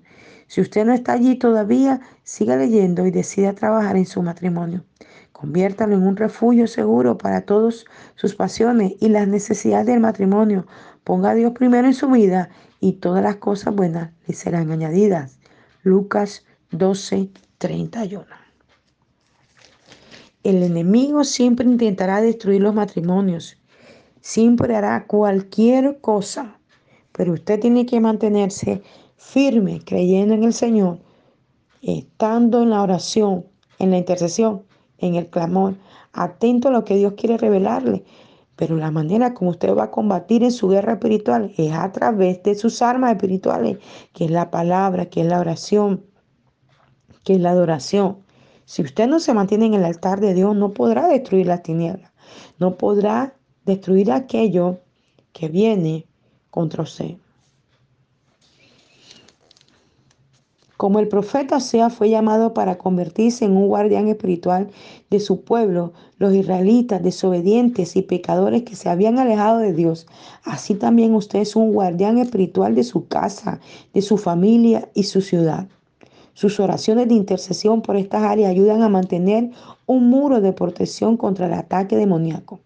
Si 0.52 0.60
usted 0.60 0.84
no 0.84 0.92
está 0.92 1.14
allí 1.14 1.36
todavía, 1.36 2.02
siga 2.24 2.58
leyendo 2.58 3.06
y 3.06 3.12
decida 3.12 3.54
trabajar 3.54 3.96
en 3.96 4.06
su 4.06 4.22
matrimonio. 4.22 4.84
Conviértalo 5.32 5.96
en 5.96 6.06
un 6.06 6.18
refugio 6.18 6.68
seguro 6.68 7.18
para 7.18 7.46
todas 7.46 7.86
sus 8.16 8.36
pasiones 8.36 8.96
y 9.00 9.08
las 9.08 9.30
necesidades 9.30 9.86
del 9.86 10.02
matrimonio. 10.02 10.68
Ponga 11.06 11.30
a 11.30 11.36
Dios 11.36 11.54
primero 11.54 11.88
en 11.88 11.94
su 11.94 12.10
vida 12.10 12.50
y 12.82 12.92
todas 12.92 13.24
las 13.24 13.38
cosas 13.38 13.74
buenas 13.74 14.12
le 14.28 14.34
serán 14.34 14.72
añadidas. 14.72 15.40
Lucas 15.84 16.46
12, 16.72 17.30
31. 17.58 18.26
El 20.44 20.64
enemigo 20.64 21.24
siempre 21.24 21.66
intentará 21.66 22.20
destruir 22.20 22.62
los 22.62 22.76
matrimonios. 22.76 23.56
Siempre 24.20 24.76
hará 24.76 25.06
cualquier 25.08 26.02
cosa. 26.02 26.58
Pero 27.14 27.34
usted 27.34 27.60
tiene 27.60 27.86
que 27.86 28.02
mantenerse 28.02 28.82
firme, 29.22 29.80
creyendo 29.86 30.34
en 30.34 30.44
el 30.44 30.52
Señor, 30.52 30.98
estando 31.82 32.64
en 32.64 32.72
la 32.72 32.82
oración, 32.82 33.46
en 33.78 33.92
la 33.92 33.98
intercesión, 33.98 34.64
en 34.98 35.16
el 35.16 35.30
clamor, 35.30 35.76
atento 36.12 36.68
a 36.68 36.72
lo 36.72 36.84
que 36.84 36.98
Dios 36.98 37.14
quiere 37.14 37.38
revelarle. 37.38 38.04
Pero 38.56 38.76
la 38.76 38.92
manera 38.92 39.34
como 39.34 39.52
usted 39.52 39.74
va 39.76 39.86
a 39.86 39.92
combatir 39.92 40.44
en 40.44 40.52
su 40.52 40.68
guerra 40.68 40.94
espiritual 40.94 41.54
es 41.56 41.72
a 41.72 41.92
través 41.92 42.44
de 42.44 42.56
sus 42.56 42.82
armas 42.82 43.12
espirituales, 43.12 43.78
que 44.12 44.26
es 44.26 44.32
la 44.32 44.52
palabra, 44.52 45.06
que 45.06 45.22
es 45.22 45.28
la 45.28 45.40
oración, 45.40 46.04
que 47.24 47.36
es 47.36 47.40
la 47.40 47.52
adoración. 47.52 48.18
Si 48.66 48.82
usted 48.82 49.08
no 49.08 49.20
se 49.20 49.34
mantiene 49.34 49.68
en 49.68 49.76
el 49.76 49.86
altar 49.86 50.20
de 50.20 50.34
Dios, 50.34 50.56
no 50.56 50.72
podrá 50.72 51.08
destruir 51.08 51.46
las 51.46 51.64
tinieblas, 51.64 52.12
no 52.58 52.76
podrá 52.76 53.36
destruir 53.66 54.12
aquello 54.12 54.80
que 55.32 55.48
viene 55.48 56.08
contra 56.50 56.84
usted. 56.84 57.18
Como 60.82 60.98
el 60.98 61.08
profeta 61.08 61.60
Sea 61.60 61.92
fue 61.92 62.10
llamado 62.10 62.56
para 62.56 62.80
convertirse 62.80 63.46
en 63.46 63.56
un 63.56 63.68
guardián 63.68 64.08
espiritual 64.08 64.72
de 65.12 65.20
su 65.20 65.42
pueblo, 65.42 65.94
los 66.18 66.34
israelitas 66.34 67.04
desobedientes 67.04 67.96
y 67.96 68.02
pecadores 68.02 68.64
que 68.64 68.76
se 68.76 68.90
habían 68.90 69.20
alejado 69.20 69.60
de 69.60 69.74
Dios, 69.74 70.08
así 70.44 70.74
también 70.74 71.14
usted 71.14 71.42
es 71.42 71.56
un 71.56 71.72
guardián 71.72 72.18
espiritual 72.18 72.74
de 72.74 72.84
su 72.84 73.08
casa, 73.08 73.60
de 73.94 74.02
su 74.02 74.18
familia 74.18 74.90
y 74.96 75.04
su 75.04 75.22
ciudad. 75.22 75.68
Sus 76.34 76.60
oraciones 76.60 77.10
de 77.10 77.14
intercesión 77.14 77.84
por 77.84 77.96
estas 77.96 78.24
áreas 78.24 78.50
ayudan 78.50 78.82
a 78.82 78.90
mantener 78.90 79.52
un 79.86 80.10
muro 80.10 80.42
de 80.42 80.52
protección 80.52 81.16
contra 81.16 81.46
el 81.46 81.54
ataque 81.54 81.96
demoníaco. 81.96 82.60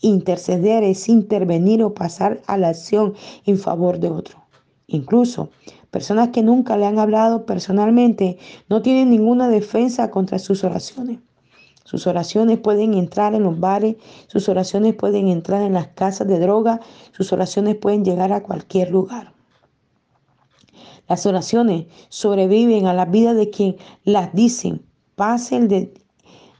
Interceder 0.00 0.82
es 0.82 1.08
intervenir 1.08 1.84
o 1.84 1.94
pasar 1.94 2.42
a 2.48 2.58
la 2.58 2.70
acción 2.70 3.14
en 3.46 3.56
favor 3.56 4.00
de 4.00 4.08
otro. 4.08 4.42
Incluso 4.88 5.50
Personas 5.92 6.30
que 6.30 6.42
nunca 6.42 6.78
le 6.78 6.86
han 6.86 6.98
hablado 6.98 7.44
personalmente 7.44 8.38
no 8.70 8.80
tienen 8.80 9.10
ninguna 9.10 9.50
defensa 9.50 10.10
contra 10.10 10.38
sus 10.38 10.64
oraciones. 10.64 11.18
Sus 11.84 12.06
oraciones 12.06 12.58
pueden 12.60 12.94
entrar 12.94 13.34
en 13.34 13.42
los 13.42 13.60
bares, 13.60 13.96
sus 14.26 14.48
oraciones 14.48 14.94
pueden 14.94 15.28
entrar 15.28 15.60
en 15.60 15.74
las 15.74 15.88
casas 15.88 16.26
de 16.28 16.40
droga, 16.40 16.80
sus 17.10 17.30
oraciones 17.34 17.76
pueden 17.76 18.06
llegar 18.06 18.32
a 18.32 18.42
cualquier 18.42 18.90
lugar. 18.90 19.34
Las 21.10 21.26
oraciones 21.26 21.88
sobreviven 22.08 22.86
a 22.86 22.94
la 22.94 23.04
vida 23.04 23.34
de 23.34 23.50
quien 23.50 23.76
las 24.02 24.32
dicen. 24.32 24.86
Pase 25.14 25.56
el, 25.58 25.92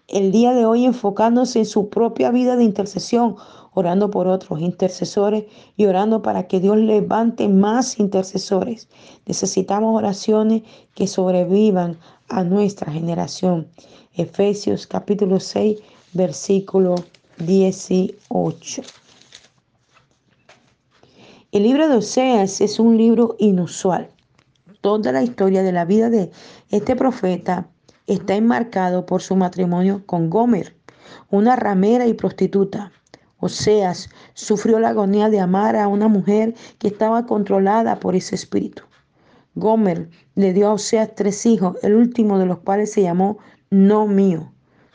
el 0.09 0.31
día 0.31 0.53
de 0.53 0.67
hoy 0.67 0.85
enfocándose 0.85 1.61
en 1.61 1.67
su 1.67 1.89
propia 1.89 2.31
vida 2.31 2.57
de 2.57 2.65
intercesión 2.65 3.37
orando 3.75 4.11
por 4.11 4.29
otros 4.29 4.61
intercesores 4.61 5.45
y 5.77 5.87
orando 5.87 6.23
para 6.23 6.47
que 6.47 6.61
Dios 6.61 6.77
levante 6.77 7.49
más 7.49 7.99
intercesores. 7.99 8.89
Necesitamos 9.27 9.97
oraciones 9.97 10.63
que 10.95 11.07
sobrevivan 11.07 11.99
a 12.29 12.45
nuestra 12.45 12.93
generación. 12.93 13.69
Efesios 14.15 14.87
capítulo 14.87 15.41
6, 15.41 15.79
versículo 16.13 16.97
18. 17.39 18.83
El 21.53 21.63
libro 21.65 21.89
de 21.89 21.97
Oseas 21.97 22.61
es 22.61 22.79
un 22.79 22.97
libro 22.97 23.37
inusual. 23.39 24.09
Toda 24.81 25.13
la 25.13 25.23
historia 25.23 25.63
de 25.63 25.73
la 25.73 25.85
vida 25.85 26.11
de 26.11 26.31
este 26.71 26.97
profeta 26.97 27.69
está 28.07 28.35
enmarcado 28.35 29.07
por 29.07 29.23
su 29.23 29.37
matrimonio 29.37 30.03
con 30.07 30.29
Gomer, 30.31 30.75
una 31.31 31.57
ramera 31.57 32.07
y 32.07 32.15
prostituta. 32.15 32.93
Oseas 33.45 34.09
sufrió 34.35 34.79
la 34.79 34.91
agonía 34.91 35.29
de 35.29 35.41
amar 35.41 35.75
a 35.75 35.89
una 35.89 36.07
mujer 36.07 36.55
que 36.79 36.87
estaba 36.87 37.27
controlada 37.27 37.99
por 37.99 38.15
ese 38.15 38.37
espíritu. 38.37 38.85
Gomer 39.57 40.09
le 40.37 40.53
dio 40.53 40.69
a 40.69 40.75
Oseas 40.75 41.17
tres 41.17 41.45
hijos, 41.45 41.77
el 41.83 41.97
último 41.97 42.39
de 42.39 42.47
los 42.47 42.61
cuales 42.61 42.93
se 42.93 43.03
llamó 43.03 43.39
No 43.69 44.07
mío. 44.07 44.53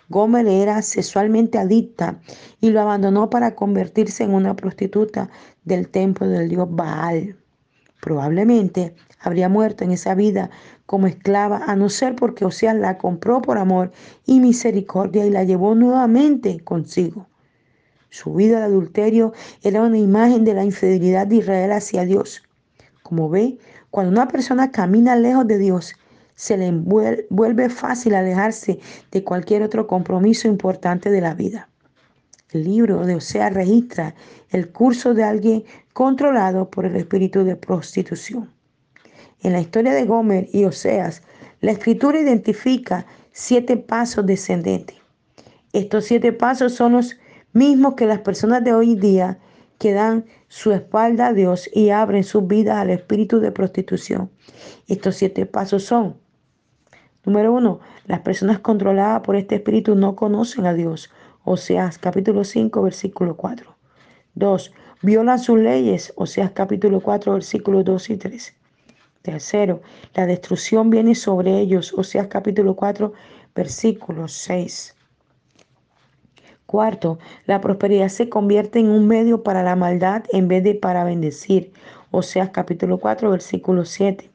Gomer 0.07 0.47
era 0.47 0.81
sexualmente 0.81 1.57
adicta 1.57 2.21
y 2.61 2.69
lo 2.69 2.79
abandonó 2.79 3.29
para 3.29 3.53
convertirse 3.53 4.23
en 4.23 4.33
una 4.33 4.55
prostituta 4.55 5.29
del 5.65 5.89
templo 5.89 6.25
del 6.25 6.47
dios 6.47 6.69
Baal. 6.69 7.35
Probablemente 8.01 8.95
habría 9.19 9.49
muerto 9.49 9.83
en 9.83 9.91
esa 9.91 10.15
vida 10.15 10.51
como 10.85 11.07
esclava, 11.07 11.65
a 11.67 11.75
no 11.75 11.89
ser 11.89 12.15
porque 12.15 12.45
Oseas 12.45 12.77
la 12.77 12.97
compró 12.97 13.41
por 13.41 13.57
amor 13.57 13.91
y 14.25 14.39
misericordia 14.39 15.25
y 15.25 15.31
la 15.31 15.43
llevó 15.43 15.75
nuevamente 15.75 16.61
consigo. 16.61 17.27
Su 18.09 18.33
vida 18.33 18.59
de 18.59 18.65
adulterio 18.65 19.33
era 19.63 19.81
una 19.81 19.97
imagen 19.97 20.43
de 20.45 20.53
la 20.53 20.63
infidelidad 20.63 21.27
de 21.27 21.37
Israel 21.37 21.71
hacia 21.71 22.05
Dios. 22.05 22.43
Como 23.03 23.29
ve, 23.29 23.57
cuando 23.91 24.11
una 24.11 24.27
persona 24.27 24.71
camina 24.71 25.15
lejos 25.15 25.47
de 25.47 25.57
Dios, 25.57 25.95
se 26.35 26.55
le 26.55 26.71
vuelve 26.71 27.69
fácil 27.69 28.13
alejarse 28.13 28.79
de 29.11 29.23
cualquier 29.23 29.63
otro 29.63 29.87
compromiso 29.87 30.47
importante 30.47 31.09
de 31.09 31.21
la 31.21 31.33
vida. 31.33 31.69
El 32.51 32.63
libro 32.63 33.05
de 33.05 33.15
Oseas 33.15 33.53
registra 33.53 34.15
el 34.51 34.69
curso 34.69 35.13
de 35.13 35.23
alguien 35.23 35.65
controlado 35.93 36.69
por 36.69 36.85
el 36.85 36.95
espíritu 36.95 37.43
de 37.43 37.55
prostitución. 37.55 38.51
En 39.41 39.53
la 39.53 39.59
historia 39.59 39.93
de 39.93 40.05
Gomer 40.05 40.47
y 40.53 40.65
Oseas, 40.65 41.23
la 41.59 41.71
escritura 41.71 42.19
identifica 42.19 43.05
siete 43.31 43.75
pasos 43.75 44.25
descendentes. 44.25 44.95
Estos 45.73 46.05
siete 46.05 46.31
pasos 46.31 46.73
son 46.73 46.93
los 46.93 47.17
mismos 47.57 47.95
que 47.95 48.05
las 48.05 48.19
personas 48.19 48.63
de 48.63 48.73
hoy 48.73 48.95
día 48.95 49.39
que 49.79 49.91
dan 49.91 50.25
su 50.47 50.71
espalda 50.71 51.27
a 51.27 51.33
Dios 51.33 51.67
y 51.73 51.89
abren 51.89 52.23
su 52.23 52.43
vida 52.43 52.79
al 52.79 52.91
espíritu 52.91 53.39
de 53.39 53.51
prostitución. 53.51 54.29
Estos 54.87 55.15
siete 55.15 55.47
pasos 55.47 55.83
son, 55.83 56.17
número 57.25 57.51
uno, 57.51 57.79
las 58.05 58.19
personas 58.21 58.59
controladas 58.59 59.21
por 59.21 59.35
este 59.35 59.55
espíritu 59.55 59.95
no 59.95 60.15
conocen 60.15 60.67
a 60.67 60.73
Dios. 60.73 61.09
Oseas 61.43 61.97
capítulo 61.97 62.43
5, 62.43 62.81
versículo 62.83 63.35
4. 63.35 63.75
Dos, 64.35 64.71
violan 65.01 65.39
sus 65.39 65.59
leyes. 65.59 66.13
Oseas 66.15 66.51
capítulo 66.51 67.01
4, 67.01 67.33
versículos 67.33 67.85
2 67.85 68.09
y 68.11 68.17
3. 68.17 68.55
Tercero, 69.23 69.81
la 70.13 70.27
destrucción 70.27 70.89
viene 70.91 71.15
sobre 71.15 71.59
ellos. 71.59 71.91
Oseas 71.93 72.27
capítulo 72.27 72.75
4, 72.75 73.13
versículo 73.55 74.27
6. 74.27 74.96
Cuarto, 76.67 77.17
la 77.45 77.61
prosperidad 77.61 78.09
se 78.09 78.27
convierte 78.27 78.79
en 78.79 78.89
un 78.89 79.07
medio 79.07 79.41
para 79.41 79.63
la 79.63 79.77
maldad 79.77 80.25
en 80.33 80.49
vez 80.49 80.65
de 80.65 80.75
para 80.75 81.05
bendecir. 81.05 81.71
Oseas 82.11 82.49
capítulo 82.49 82.97
4, 82.97 83.31
versículo 83.31 83.85
7. 83.85 84.29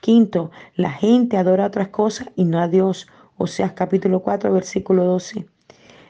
Quinto, 0.00 0.50
la 0.76 0.90
gente 0.90 1.38
adora 1.38 1.64
otras 1.64 1.88
cosas 1.88 2.28
y 2.36 2.44
no 2.44 2.58
a 2.60 2.68
Dios. 2.68 3.06
Oseas 3.38 3.72
capítulo 3.72 4.20
4, 4.20 4.52
versículo 4.52 5.04
12. 5.04 5.46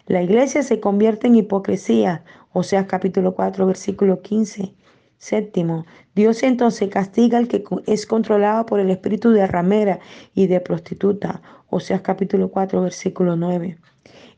La 0.08 0.22
iglesia 0.22 0.64
se 0.64 0.80
convierte 0.80 1.28
en 1.28 1.36
hipocresía. 1.36 2.24
Oseas 2.52 2.86
capítulo 2.86 3.36
4, 3.36 3.64
versículo 3.64 4.22
15. 4.22 4.74
Séptimo, 5.18 5.86
Dios 6.16 6.42
entonces 6.42 6.90
castiga 6.90 7.38
al 7.38 7.46
que 7.46 7.62
es 7.86 8.06
controlado 8.06 8.66
por 8.66 8.80
el 8.80 8.90
espíritu 8.90 9.30
de 9.30 9.46
ramera 9.46 10.00
y 10.34 10.48
de 10.48 10.58
prostituta. 10.58 11.42
Oseas 11.70 12.00
capítulo 12.00 12.48
4, 12.48 12.82
versículo 12.82 13.36
9. 13.36 13.78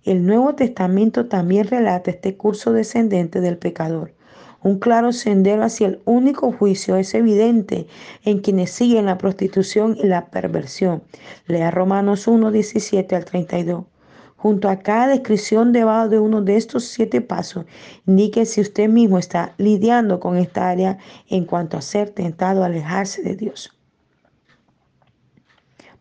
El 0.07 0.25
Nuevo 0.25 0.55
Testamento 0.55 1.27
también 1.27 1.66
relata 1.66 2.12
este 2.12 2.37
curso 2.37 2.73
descendente 2.73 3.40
del 3.40 3.59
pecador. 3.59 4.14
Un 4.62 4.79
claro 4.79 5.12
sendero 5.12 5.64
hacia 5.64 5.88
el 5.88 6.01
único 6.05 6.53
juicio 6.53 6.95
es 6.95 7.12
evidente 7.12 7.88
en 8.25 8.38
quienes 8.38 8.71
siguen 8.71 9.07
la 9.07 9.19
prostitución 9.19 9.97
y 10.01 10.07
la 10.07 10.27
perversión. 10.27 11.03
Lea 11.49 11.73
Romanos 11.73 12.29
1, 12.29 12.53
17 12.53 13.16
al 13.16 13.25
32. 13.25 13.85
Junto 14.37 14.69
a 14.69 14.79
cada 14.79 15.09
descripción 15.09 15.73
debajo 15.73 16.09
de 16.09 16.21
uno 16.21 16.40
de 16.40 16.57
estos 16.57 16.85
siete 16.85 17.21
pasos, 17.21 17.64
indique 18.07 18.47
si 18.47 18.61
usted 18.61 18.88
mismo 18.88 19.19
está 19.19 19.55
lidiando 19.59 20.21
con 20.21 20.37
esta 20.37 20.69
área 20.69 20.99
en 21.29 21.47
cuanto 21.47 21.77
a 21.77 21.83
ser 21.83 22.11
tentado 22.11 22.62
a 22.62 22.66
alejarse 22.66 23.23
de 23.25 23.35
Dios. 23.35 23.77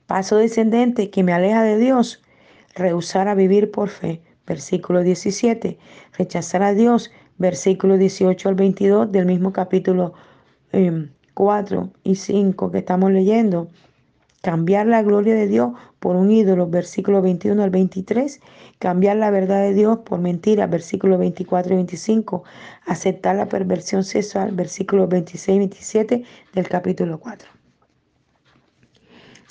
Paso 0.06 0.38
descendente 0.38 1.10
que 1.10 1.24
me 1.24 1.34
aleja 1.34 1.63
de 1.63 1.80
Dios 1.80 2.22
rehusar 2.76 3.28
a 3.28 3.36
vivir 3.36 3.72
por 3.72 3.90
fe, 3.90 4.22
versículo 4.46 5.02
17, 5.02 5.78
rechazar 6.18 6.62
a 6.62 6.74
Dios, 6.74 7.12
versículo 7.38 7.98
18 7.98 8.50
al 8.50 8.56
22 8.56 9.12
del 9.12 9.26
mismo 9.26 9.52
capítulo 9.52 10.14
4 11.34 11.82
em, 11.82 11.90
y 12.04 12.16
5 12.16 12.72
que 12.72 12.78
estamos 12.80 13.12
leyendo. 13.12 13.70
Cambiar 14.42 14.86
la 14.86 15.02
gloria 15.02 15.34
de 15.34 15.48
Dios 15.48 15.72
por 16.00 16.16
un 16.16 16.30
ídolo, 16.30 16.68
versículo 16.70 17.24
21 17.24 17.64
al 17.64 17.72
23. 17.72 18.40
Cambiar 18.78 19.18
la 19.18 19.32
verdad 19.32 19.62
de 19.62 19.74
Dios 19.74 20.00
por 20.06 20.20
mentira, 20.20 20.68
versículo 20.68 21.18
24 21.18 21.74
y 21.74 21.78
25. 21.78 22.44
Aceptar 22.86 23.38
la 23.38 23.48
perversión 23.48 24.04
sexual, 24.04 24.52
versículo 24.52 25.08
26 25.08 25.56
y 25.56 25.60
27 25.60 26.24
del 26.54 26.70
capítulo 26.70 27.20
4 27.20 27.55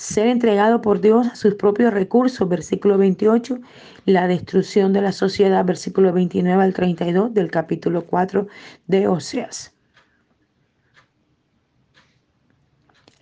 ser 0.04 0.26
entregado 0.26 0.82
por 0.82 1.00
Dios 1.00 1.26
a 1.28 1.34
sus 1.34 1.54
propios 1.54 1.94
recursos, 1.94 2.46
versículo 2.46 2.98
28, 2.98 3.58
la 4.04 4.28
destrucción 4.28 4.92
de 4.92 5.00
la 5.00 5.12
sociedad, 5.12 5.64
versículo 5.64 6.12
29 6.12 6.62
al 6.62 6.74
32 6.74 7.32
del 7.32 7.50
capítulo 7.50 8.04
4 8.04 8.46
de 8.86 9.08
Oseas. 9.08 9.72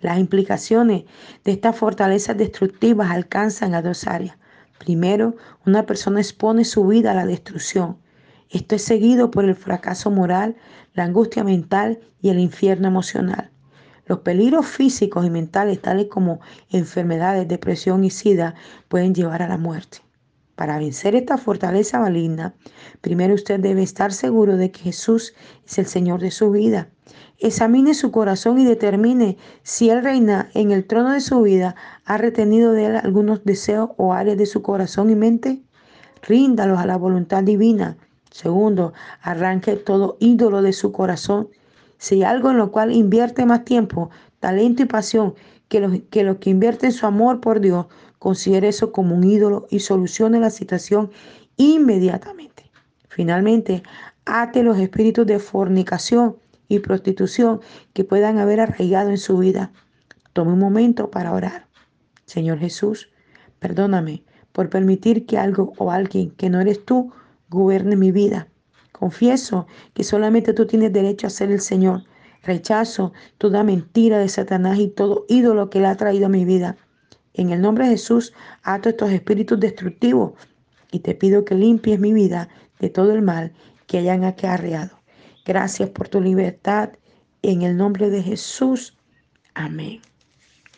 Las 0.01 0.19
implicaciones 0.19 1.05
de 1.45 1.53
estas 1.53 1.77
fortalezas 1.77 2.37
destructivas 2.37 3.11
alcanzan 3.11 3.75
a 3.75 3.81
dos 3.81 4.05
áreas. 4.05 4.35
Primero, 4.77 5.37
una 5.65 5.85
persona 5.85 6.19
expone 6.19 6.65
su 6.65 6.85
vida 6.85 7.11
a 7.11 7.15
la 7.15 7.25
destrucción. 7.25 7.97
Esto 8.49 8.75
es 8.75 8.83
seguido 8.83 9.31
por 9.31 9.45
el 9.45 9.55
fracaso 9.55 10.11
moral, 10.11 10.57
la 10.95 11.05
angustia 11.05 11.45
mental 11.45 12.01
y 12.21 12.27
el 12.27 12.39
infierno 12.39 12.89
emocional. 12.89 13.52
Los 14.05 14.19
peligros 14.19 14.65
físicos 14.67 15.25
y 15.25 15.29
mentales, 15.29 15.81
tales 15.81 16.07
como 16.07 16.41
enfermedades, 16.69 17.47
depresión 17.47 18.03
y 18.03 18.09
sida, 18.09 18.55
pueden 18.89 19.15
llevar 19.15 19.41
a 19.41 19.47
la 19.47 19.57
muerte. 19.57 19.99
Para 20.55 20.77
vencer 20.77 21.15
esta 21.15 21.37
fortaleza 21.37 21.99
maligna, 21.99 22.53
primero 23.01 23.33
usted 23.33 23.59
debe 23.59 23.81
estar 23.81 24.13
seguro 24.13 24.57
de 24.57 24.71
que 24.71 24.81
Jesús 24.81 25.33
es 25.65 25.79
el 25.79 25.87
Señor 25.87 26.19
de 26.19 26.31
su 26.31 26.51
vida. 26.51 26.89
Examine 27.39 27.93
su 27.93 28.11
corazón 28.11 28.59
y 28.59 28.65
determine 28.65 29.37
si 29.63 29.89
Él 29.89 30.03
reina 30.03 30.49
en 30.53 30.71
el 30.71 30.85
trono 30.85 31.11
de 31.11 31.21
su 31.21 31.41
vida, 31.41 31.75
ha 32.05 32.17
retenido 32.17 32.71
de 32.71 32.85
Él 32.85 32.95
algunos 32.97 33.43
deseos 33.45 33.91
o 33.97 34.13
áreas 34.13 34.37
de 34.37 34.45
su 34.45 34.61
corazón 34.61 35.09
y 35.09 35.15
mente. 35.15 35.63
Ríndalos 36.21 36.77
a 36.77 36.85
la 36.85 36.97
voluntad 36.97 37.43
divina. 37.43 37.97
Segundo, 38.29 38.93
arranque 39.21 39.75
todo 39.75 40.17
ídolo 40.19 40.61
de 40.61 40.73
su 40.73 40.91
corazón 40.91 41.49
si 42.03 42.15
hay 42.15 42.23
algo 42.23 42.51
en 42.51 42.57
lo 42.57 42.69
cual 42.69 42.91
invierte 42.91 43.45
más 43.45 43.63
tiempo, 43.63 44.09
talento 44.41 44.83
y 44.83 44.85
pasión 44.85 45.35
que 45.69 45.79
los 45.79 46.01
que, 46.11 46.25
lo 46.25 46.37
que 46.37 46.49
invierte 46.49 46.87
en 46.87 46.91
su 46.91 47.05
amor 47.05 47.39
por 47.39 47.61
Dios, 47.61 47.85
considere 48.19 48.67
eso 48.67 48.91
como 48.91 49.15
un 49.15 49.23
ídolo 49.23 49.67
y 49.69 49.79
solucione 49.79 50.41
la 50.41 50.49
situación 50.49 51.11
inmediatamente. 51.55 52.69
Finalmente, 53.07 53.83
ate 54.25 54.63
los 54.63 54.79
espíritus 54.79 55.25
de 55.25 55.39
fornicación 55.39 56.35
y 56.67 56.79
prostitución 56.79 57.61
que 57.93 58.03
puedan 58.03 58.37
haber 58.37 58.59
arraigado 58.59 59.09
en 59.09 59.17
su 59.17 59.37
vida. 59.37 59.71
Tome 60.33 60.51
un 60.51 60.59
momento 60.59 61.09
para 61.09 61.31
orar. 61.31 61.67
Señor 62.25 62.59
Jesús, 62.59 63.11
perdóname 63.59 64.23
por 64.51 64.69
permitir 64.69 65.25
que 65.25 65.37
algo 65.37 65.71
o 65.77 65.89
alguien 65.89 66.31
que 66.31 66.49
no 66.49 66.59
eres 66.59 66.83
tú 66.83 67.13
gobierne 67.47 67.95
mi 67.95 68.11
vida. 68.11 68.49
Confieso 69.03 69.67
que 69.93 70.05
solamente 70.05 70.53
tú 70.53 70.65
tienes 70.65 70.93
derecho 70.93 71.27
a 71.27 71.29
ser 71.29 71.51
el 71.51 71.59
Señor. 71.59 72.05
Rechazo 72.41 73.11
toda 73.37 73.61
mentira 73.61 74.17
de 74.17 74.29
Satanás 74.29 74.79
y 74.79 74.87
todo 74.87 75.25
ídolo 75.27 75.69
que 75.69 75.81
le 75.81 75.87
ha 75.87 75.97
traído 75.97 76.27
a 76.27 76.29
mi 76.29 76.45
vida. 76.45 76.77
En 77.33 77.49
el 77.49 77.59
nombre 77.59 77.83
de 77.83 77.91
Jesús, 77.91 78.31
ato 78.63 78.87
estos 78.87 79.11
espíritus 79.11 79.59
destructivos 79.59 80.31
y 80.89 80.99
te 80.99 81.15
pido 81.15 81.43
que 81.43 81.53
limpies 81.53 81.99
mi 81.99 82.13
vida 82.13 82.47
de 82.79 82.89
todo 82.89 83.11
el 83.11 83.21
mal 83.21 83.51
que 83.87 83.97
hayan 83.97 84.23
acarreado. 84.23 84.97
Gracias 85.45 85.89
por 85.89 86.07
tu 86.07 86.21
libertad. 86.21 86.91
En 87.41 87.63
el 87.63 87.75
nombre 87.75 88.09
de 88.09 88.23
Jesús. 88.23 88.97
Amén. 89.53 89.99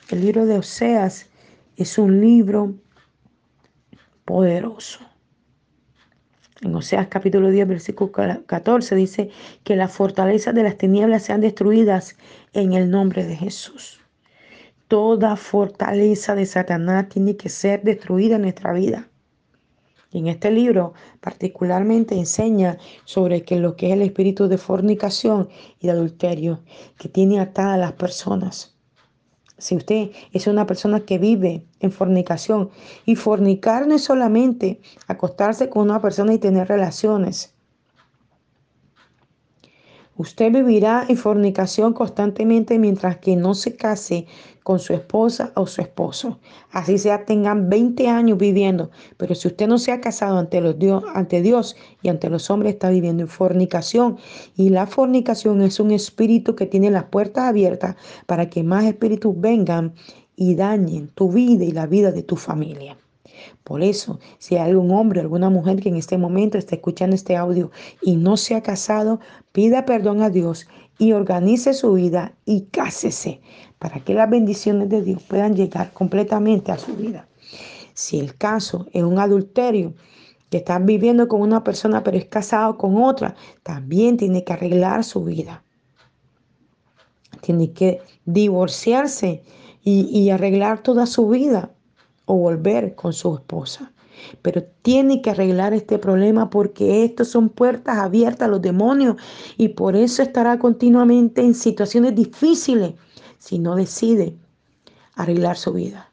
El 0.10 0.22
libro 0.22 0.48
de 0.48 0.58
Oseas 0.58 1.30
es 1.78 2.00
un 2.00 2.22
libro 2.22 2.74
poderoso. 4.26 5.15
En 6.62 6.74
Oseas 6.74 7.08
capítulo 7.08 7.52
10, 7.52 7.68
versículo 7.68 8.14
14 8.46 8.96
dice 8.96 9.30
que 9.66 9.76
las 9.76 9.92
fortalezas 9.92 10.56
de 10.56 10.64
las 10.64 10.78
tinieblas 10.78 11.24
sean 11.24 11.42
destruidas 11.42 12.16
en 12.54 12.72
el 12.72 12.90
nombre 12.90 13.26
de 13.26 13.36
Jesús. 13.36 14.00
Toda 14.88 15.36
fortaleza 15.36 16.34
de 16.34 16.46
Satanás 16.46 17.10
tiene 17.10 17.36
que 17.36 17.50
ser 17.50 17.84
destruida 17.84 18.38
en 18.38 18.44
nuestra 18.44 18.72
vida. 18.72 19.10
Y 20.12 20.20
en 20.20 20.28
este 20.28 20.50
libro 20.50 20.94
particularmente 21.20 22.16
enseña 22.16 22.78
sobre 23.04 23.44
que 23.44 23.60
lo 23.60 23.76
que 23.76 23.88
es 23.88 23.94
el 23.94 24.02
espíritu 24.02 24.48
de 24.48 24.58
fornicación 24.58 25.50
y 25.82 25.88
de 25.88 25.92
adulterio 25.92 26.64
que 26.98 27.10
tiene 27.10 27.42
atadas 27.42 27.74
a 27.74 27.78
las 27.78 27.94
personas. 27.94 28.75
Si 29.58 29.76
usted 29.76 30.12
es 30.34 30.48
una 30.48 30.68
persona 30.68 31.02
que 31.02 31.18
vive 31.18 31.66
en 31.80 31.92
fornicación, 31.92 32.70
y 33.06 33.16
fornicar 33.16 33.88
no 33.88 33.96
es 33.96 34.04
solamente 34.04 34.82
acostarse 35.08 35.70
con 35.70 35.84
una 35.84 36.02
persona 36.02 36.34
y 36.34 36.40
tener 36.40 36.68
relaciones. 36.68 37.55
Usted 40.18 40.50
vivirá 40.50 41.06
en 41.10 41.18
fornicación 41.18 41.92
constantemente 41.92 42.80
mientras 42.80 43.18
que 43.18 43.36
no 43.36 43.54
se 43.54 43.76
case 43.76 44.28
con 44.64 44.80
su 44.80 44.94
esposa 44.94 45.52
o 45.56 45.68
su 45.68 45.82
esposo. 45.82 46.40
Así 46.72 46.98
sea, 46.98 47.26
tengan 47.26 47.70
20 47.70 48.08
años 48.08 48.38
viviendo, 48.38 48.92
pero 49.18 49.36
si 49.36 49.50
usted 49.50 49.68
no 49.68 49.78
se 49.78 49.92
ha 49.92 50.00
casado 50.00 50.38
ante, 50.38 50.62
los 50.62 50.80
Dios, 50.80 51.04
ante 51.14 51.42
Dios 51.42 51.76
y 52.02 52.08
ante 52.08 52.30
los 52.30 52.50
hombres, 52.50 52.74
está 52.74 52.90
viviendo 52.90 53.24
en 53.24 53.30
fornicación. 53.30 54.18
Y 54.56 54.70
la 54.70 54.88
fornicación 54.88 55.62
es 55.62 55.82
un 55.82 55.92
espíritu 55.92 56.56
que 56.56 56.66
tiene 56.66 56.92
las 56.92 57.04
puertas 57.04 57.44
abiertas 57.44 57.98
para 58.26 58.50
que 58.50 58.64
más 58.64 58.86
espíritus 58.86 59.34
vengan 59.38 59.96
y 60.38 60.56
dañen 60.56 61.10
tu 61.10 61.30
vida 61.30 61.66
y 61.66 61.72
la 61.72 61.88
vida 61.88 62.14
de 62.14 62.24
tu 62.24 62.38
familia. 62.38 62.98
Por 63.64 63.84
eso, 63.84 64.20
si 64.38 64.56
hay 64.56 64.70
algún 64.70 64.92
hombre, 64.92 65.22
alguna 65.22 65.50
mujer 65.50 65.82
que 65.82 65.90
en 65.90 65.96
este 65.96 66.18
momento 66.18 66.58
está 66.58 66.76
escuchando 66.76 67.16
este 67.16 67.36
audio 67.36 67.72
y 68.02 68.16
no 68.16 68.38
se 68.38 68.56
ha 68.56 68.62
casado, 68.62 69.20
pida 69.52 69.86
perdón 69.86 70.22
a 70.22 70.30
Dios 70.30 70.68
y 70.98 71.12
organice 71.12 71.74
su 71.74 71.94
vida 71.94 72.34
y 72.46 72.62
cásese 72.72 73.42
para 73.80 74.00
que 74.00 74.14
las 74.14 74.30
bendiciones 74.30 74.90
de 74.90 75.02
Dios 75.02 75.22
puedan 75.24 75.56
llegar 75.56 75.92
completamente 75.94 76.72
a 76.72 76.78
su 76.78 76.96
vida. 76.96 77.28
Si 77.94 78.20
el 78.20 78.36
caso 78.36 78.88
es 78.94 79.04
un 79.04 79.20
adulterio, 79.20 79.94
que 80.50 80.58
está 80.58 80.80
viviendo 80.80 81.28
con 81.28 81.42
una 81.42 81.64
persona 81.64 82.04
pero 82.04 82.18
es 82.18 82.26
casado 82.26 82.78
con 82.78 83.02
otra, 83.02 83.36
también 83.64 84.18
tiene 84.18 84.44
que 84.44 84.54
arreglar 84.54 85.04
su 85.04 85.24
vida. 85.24 85.64
Tiene 87.42 87.74
que 87.74 88.02
divorciarse 88.26 89.44
y, 89.84 90.08
y 90.18 90.30
arreglar 90.30 90.82
toda 90.82 91.06
su 91.06 91.28
vida 91.30 91.75
o 92.26 92.36
volver 92.36 92.96
con 92.96 93.14
su 93.14 93.36
esposa. 93.36 93.92
Pero 94.42 94.64
tiene 94.82 95.22
que 95.22 95.32
arreglar 95.32 95.74
este 95.74 96.00
problema 96.00 96.50
porque 96.50 97.04
estos 97.04 97.28
son 97.28 97.50
puertas 97.50 97.98
abiertas 97.98 98.48
a 98.48 98.52
los 98.52 98.62
demonios 98.62 99.18
y 99.58 99.70
por 99.70 99.96
eso 99.96 100.22
estará 100.22 100.58
continuamente 100.58 101.42
en 101.42 101.54
situaciones 101.54 102.16
difíciles 102.16 102.94
si 103.40 103.60
no 103.60 103.76
decide 103.76 104.36
arreglar 105.16 105.58
su 105.58 105.74
vida. 105.74 106.12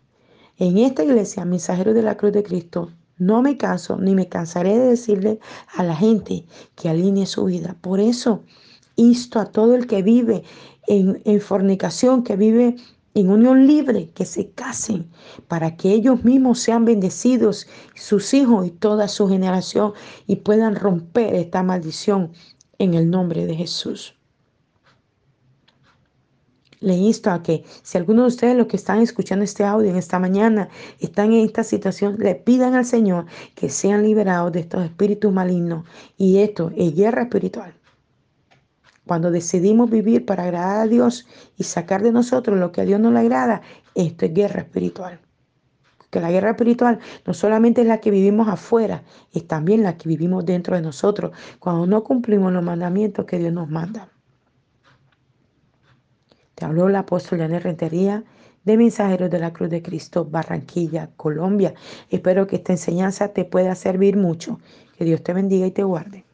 En 0.59 0.79
esta 0.79 1.05
iglesia, 1.05 1.45
Mensajero 1.45 1.95
de 1.95 2.03
la 2.03 2.17
Cruz 2.17 2.33
de 2.33 2.43
Cristo, 2.43 2.91
no 3.19 3.41
me 3.41 3.57
canso 3.57 3.99
ni 3.99 4.15
me 4.15 4.29
cansaré 4.29 4.79
de 4.79 4.89
decirle 4.89 5.39
a 5.75 5.83
la 5.83 5.95
gente 5.95 6.45
que 6.75 6.89
alinee 6.89 7.27
su 7.27 7.45
vida. 7.45 7.77
Por 7.81 8.01
eso 8.01 8.43
insto 8.97 9.39
a 9.39 9.47
todo 9.47 9.75
el 9.75 9.87
que 9.87 10.03
vive 10.03 10.43
en, 10.87 11.23
en 11.25 11.41
fornicación, 11.41 12.23
que 12.25 12.37
vive 12.37 12.77
en 13.15 13.31
unión 13.31 13.67
libre, 13.67 14.11
que 14.15 14.25
se 14.25 14.51
casen 14.51 15.11
para 15.49 15.77
que 15.77 15.93
ellos 15.93 16.25
mismos 16.25 16.61
sean 16.61 16.85
bendecidos, 16.85 17.67
sus 17.95 18.33
hijos 18.35 18.67
y 18.67 18.71
toda 18.71 19.09
su 19.09 19.29
generación, 19.29 19.93
y 20.27 20.37
puedan 20.37 20.77
romper 20.77 21.35
esta 21.35 21.63
maldición 21.63 22.33
en 22.79 22.95
el 22.95 23.11
nombre 23.11 23.47
de 23.47 23.55
Jesús. 23.55 24.15
Le 26.81 26.97
insto 26.97 27.31
a 27.31 27.45
que 27.45 27.65
si 27.83 27.97
alguno 27.97 28.23
de 28.23 28.29
ustedes 28.29 28.57
los 28.57 28.67
que 28.67 28.77
están 28.77 29.01
escuchando 29.01 29.45
este 29.45 29.63
audio 29.63 29.89
en 29.89 29.97
esta 29.97 30.19
mañana 30.19 30.69
están 30.99 31.33
en 31.33 31.45
esta 31.45 31.63
situación, 31.63 32.17
le 32.19 32.35
pidan 32.35 32.75
al 32.75 32.85
Señor 32.85 33.27
que 33.55 33.69
sean 33.69 34.03
liberados 34.03 34.51
de 34.53 34.61
estos 34.61 34.85
espíritus 34.85 35.33
malignos. 35.33 35.85
Y 36.17 36.39
esto 36.39 36.73
es 36.77 36.93
guerra 36.97 37.23
espiritual. 37.23 37.75
Cuando 39.07 39.31
decidimos 39.31 39.91
vivir 39.91 40.25
para 40.25 40.45
agradar 40.45 40.81
a 40.81 40.87
Dios 40.87 41.27
y 41.57 41.65
sacar 41.65 42.03
de 42.03 42.13
nosotros 42.13 42.59
lo 42.59 42.71
que 42.71 42.83
a 42.83 42.85
Dios 42.85 43.01
no 43.01 43.11
le 43.11 43.21
agrada, 43.21 43.63
esto 43.95 44.27
es 44.27 44.33
guerra 44.33 44.61
espiritual. 44.61 45.19
Que 46.11 46.21
la 46.21 46.31
guerra 46.31 46.51
espiritual 46.51 47.01
no 47.27 47.35
solamente 47.35 47.81
es 47.81 47.87
la 47.87 47.99
que 47.99 48.11
vivimos 48.11 48.49
afuera, 48.49 49.03
es 49.33 49.47
también 49.47 49.83
la 49.83 49.97
que 49.97 50.09
vivimos 50.09 50.45
dentro 50.45 50.77
de 50.77 50.83
nosotros 50.83 51.33
cuando 51.59 51.87
no 51.87 52.05
cumplimos 52.05 52.53
los 52.53 52.63
mandamientos 52.63 53.25
que 53.25 53.39
Dios 53.39 53.53
nos 53.53 53.69
manda. 53.69 54.09
Te 56.55 56.67
habló 56.67 56.89
el 56.89 56.97
apóstol 56.97 57.41
Janet 57.41 57.63
Rentería 57.63 58.25
de 58.65 58.77
Mensajeros 58.77 59.31
de 59.31 59.39
la 59.39 59.53
Cruz 59.53 59.71
de 59.71 59.83
Cristo, 59.83 60.25
Barranquilla, 60.25 61.11
Colombia. 61.17 61.75
Espero 62.11 62.47
que 62.47 62.57
esta 62.57 62.73
enseñanza 62.73 63.29
te 63.29 63.45
pueda 63.45 63.75
servir 63.75 64.17
mucho. 64.17 64.61
Que 64.97 65.05
Dios 65.05 65.23
te 65.23 65.33
bendiga 65.33 65.67
y 65.67 65.73
te 65.73 65.83
guarde. 65.83 66.25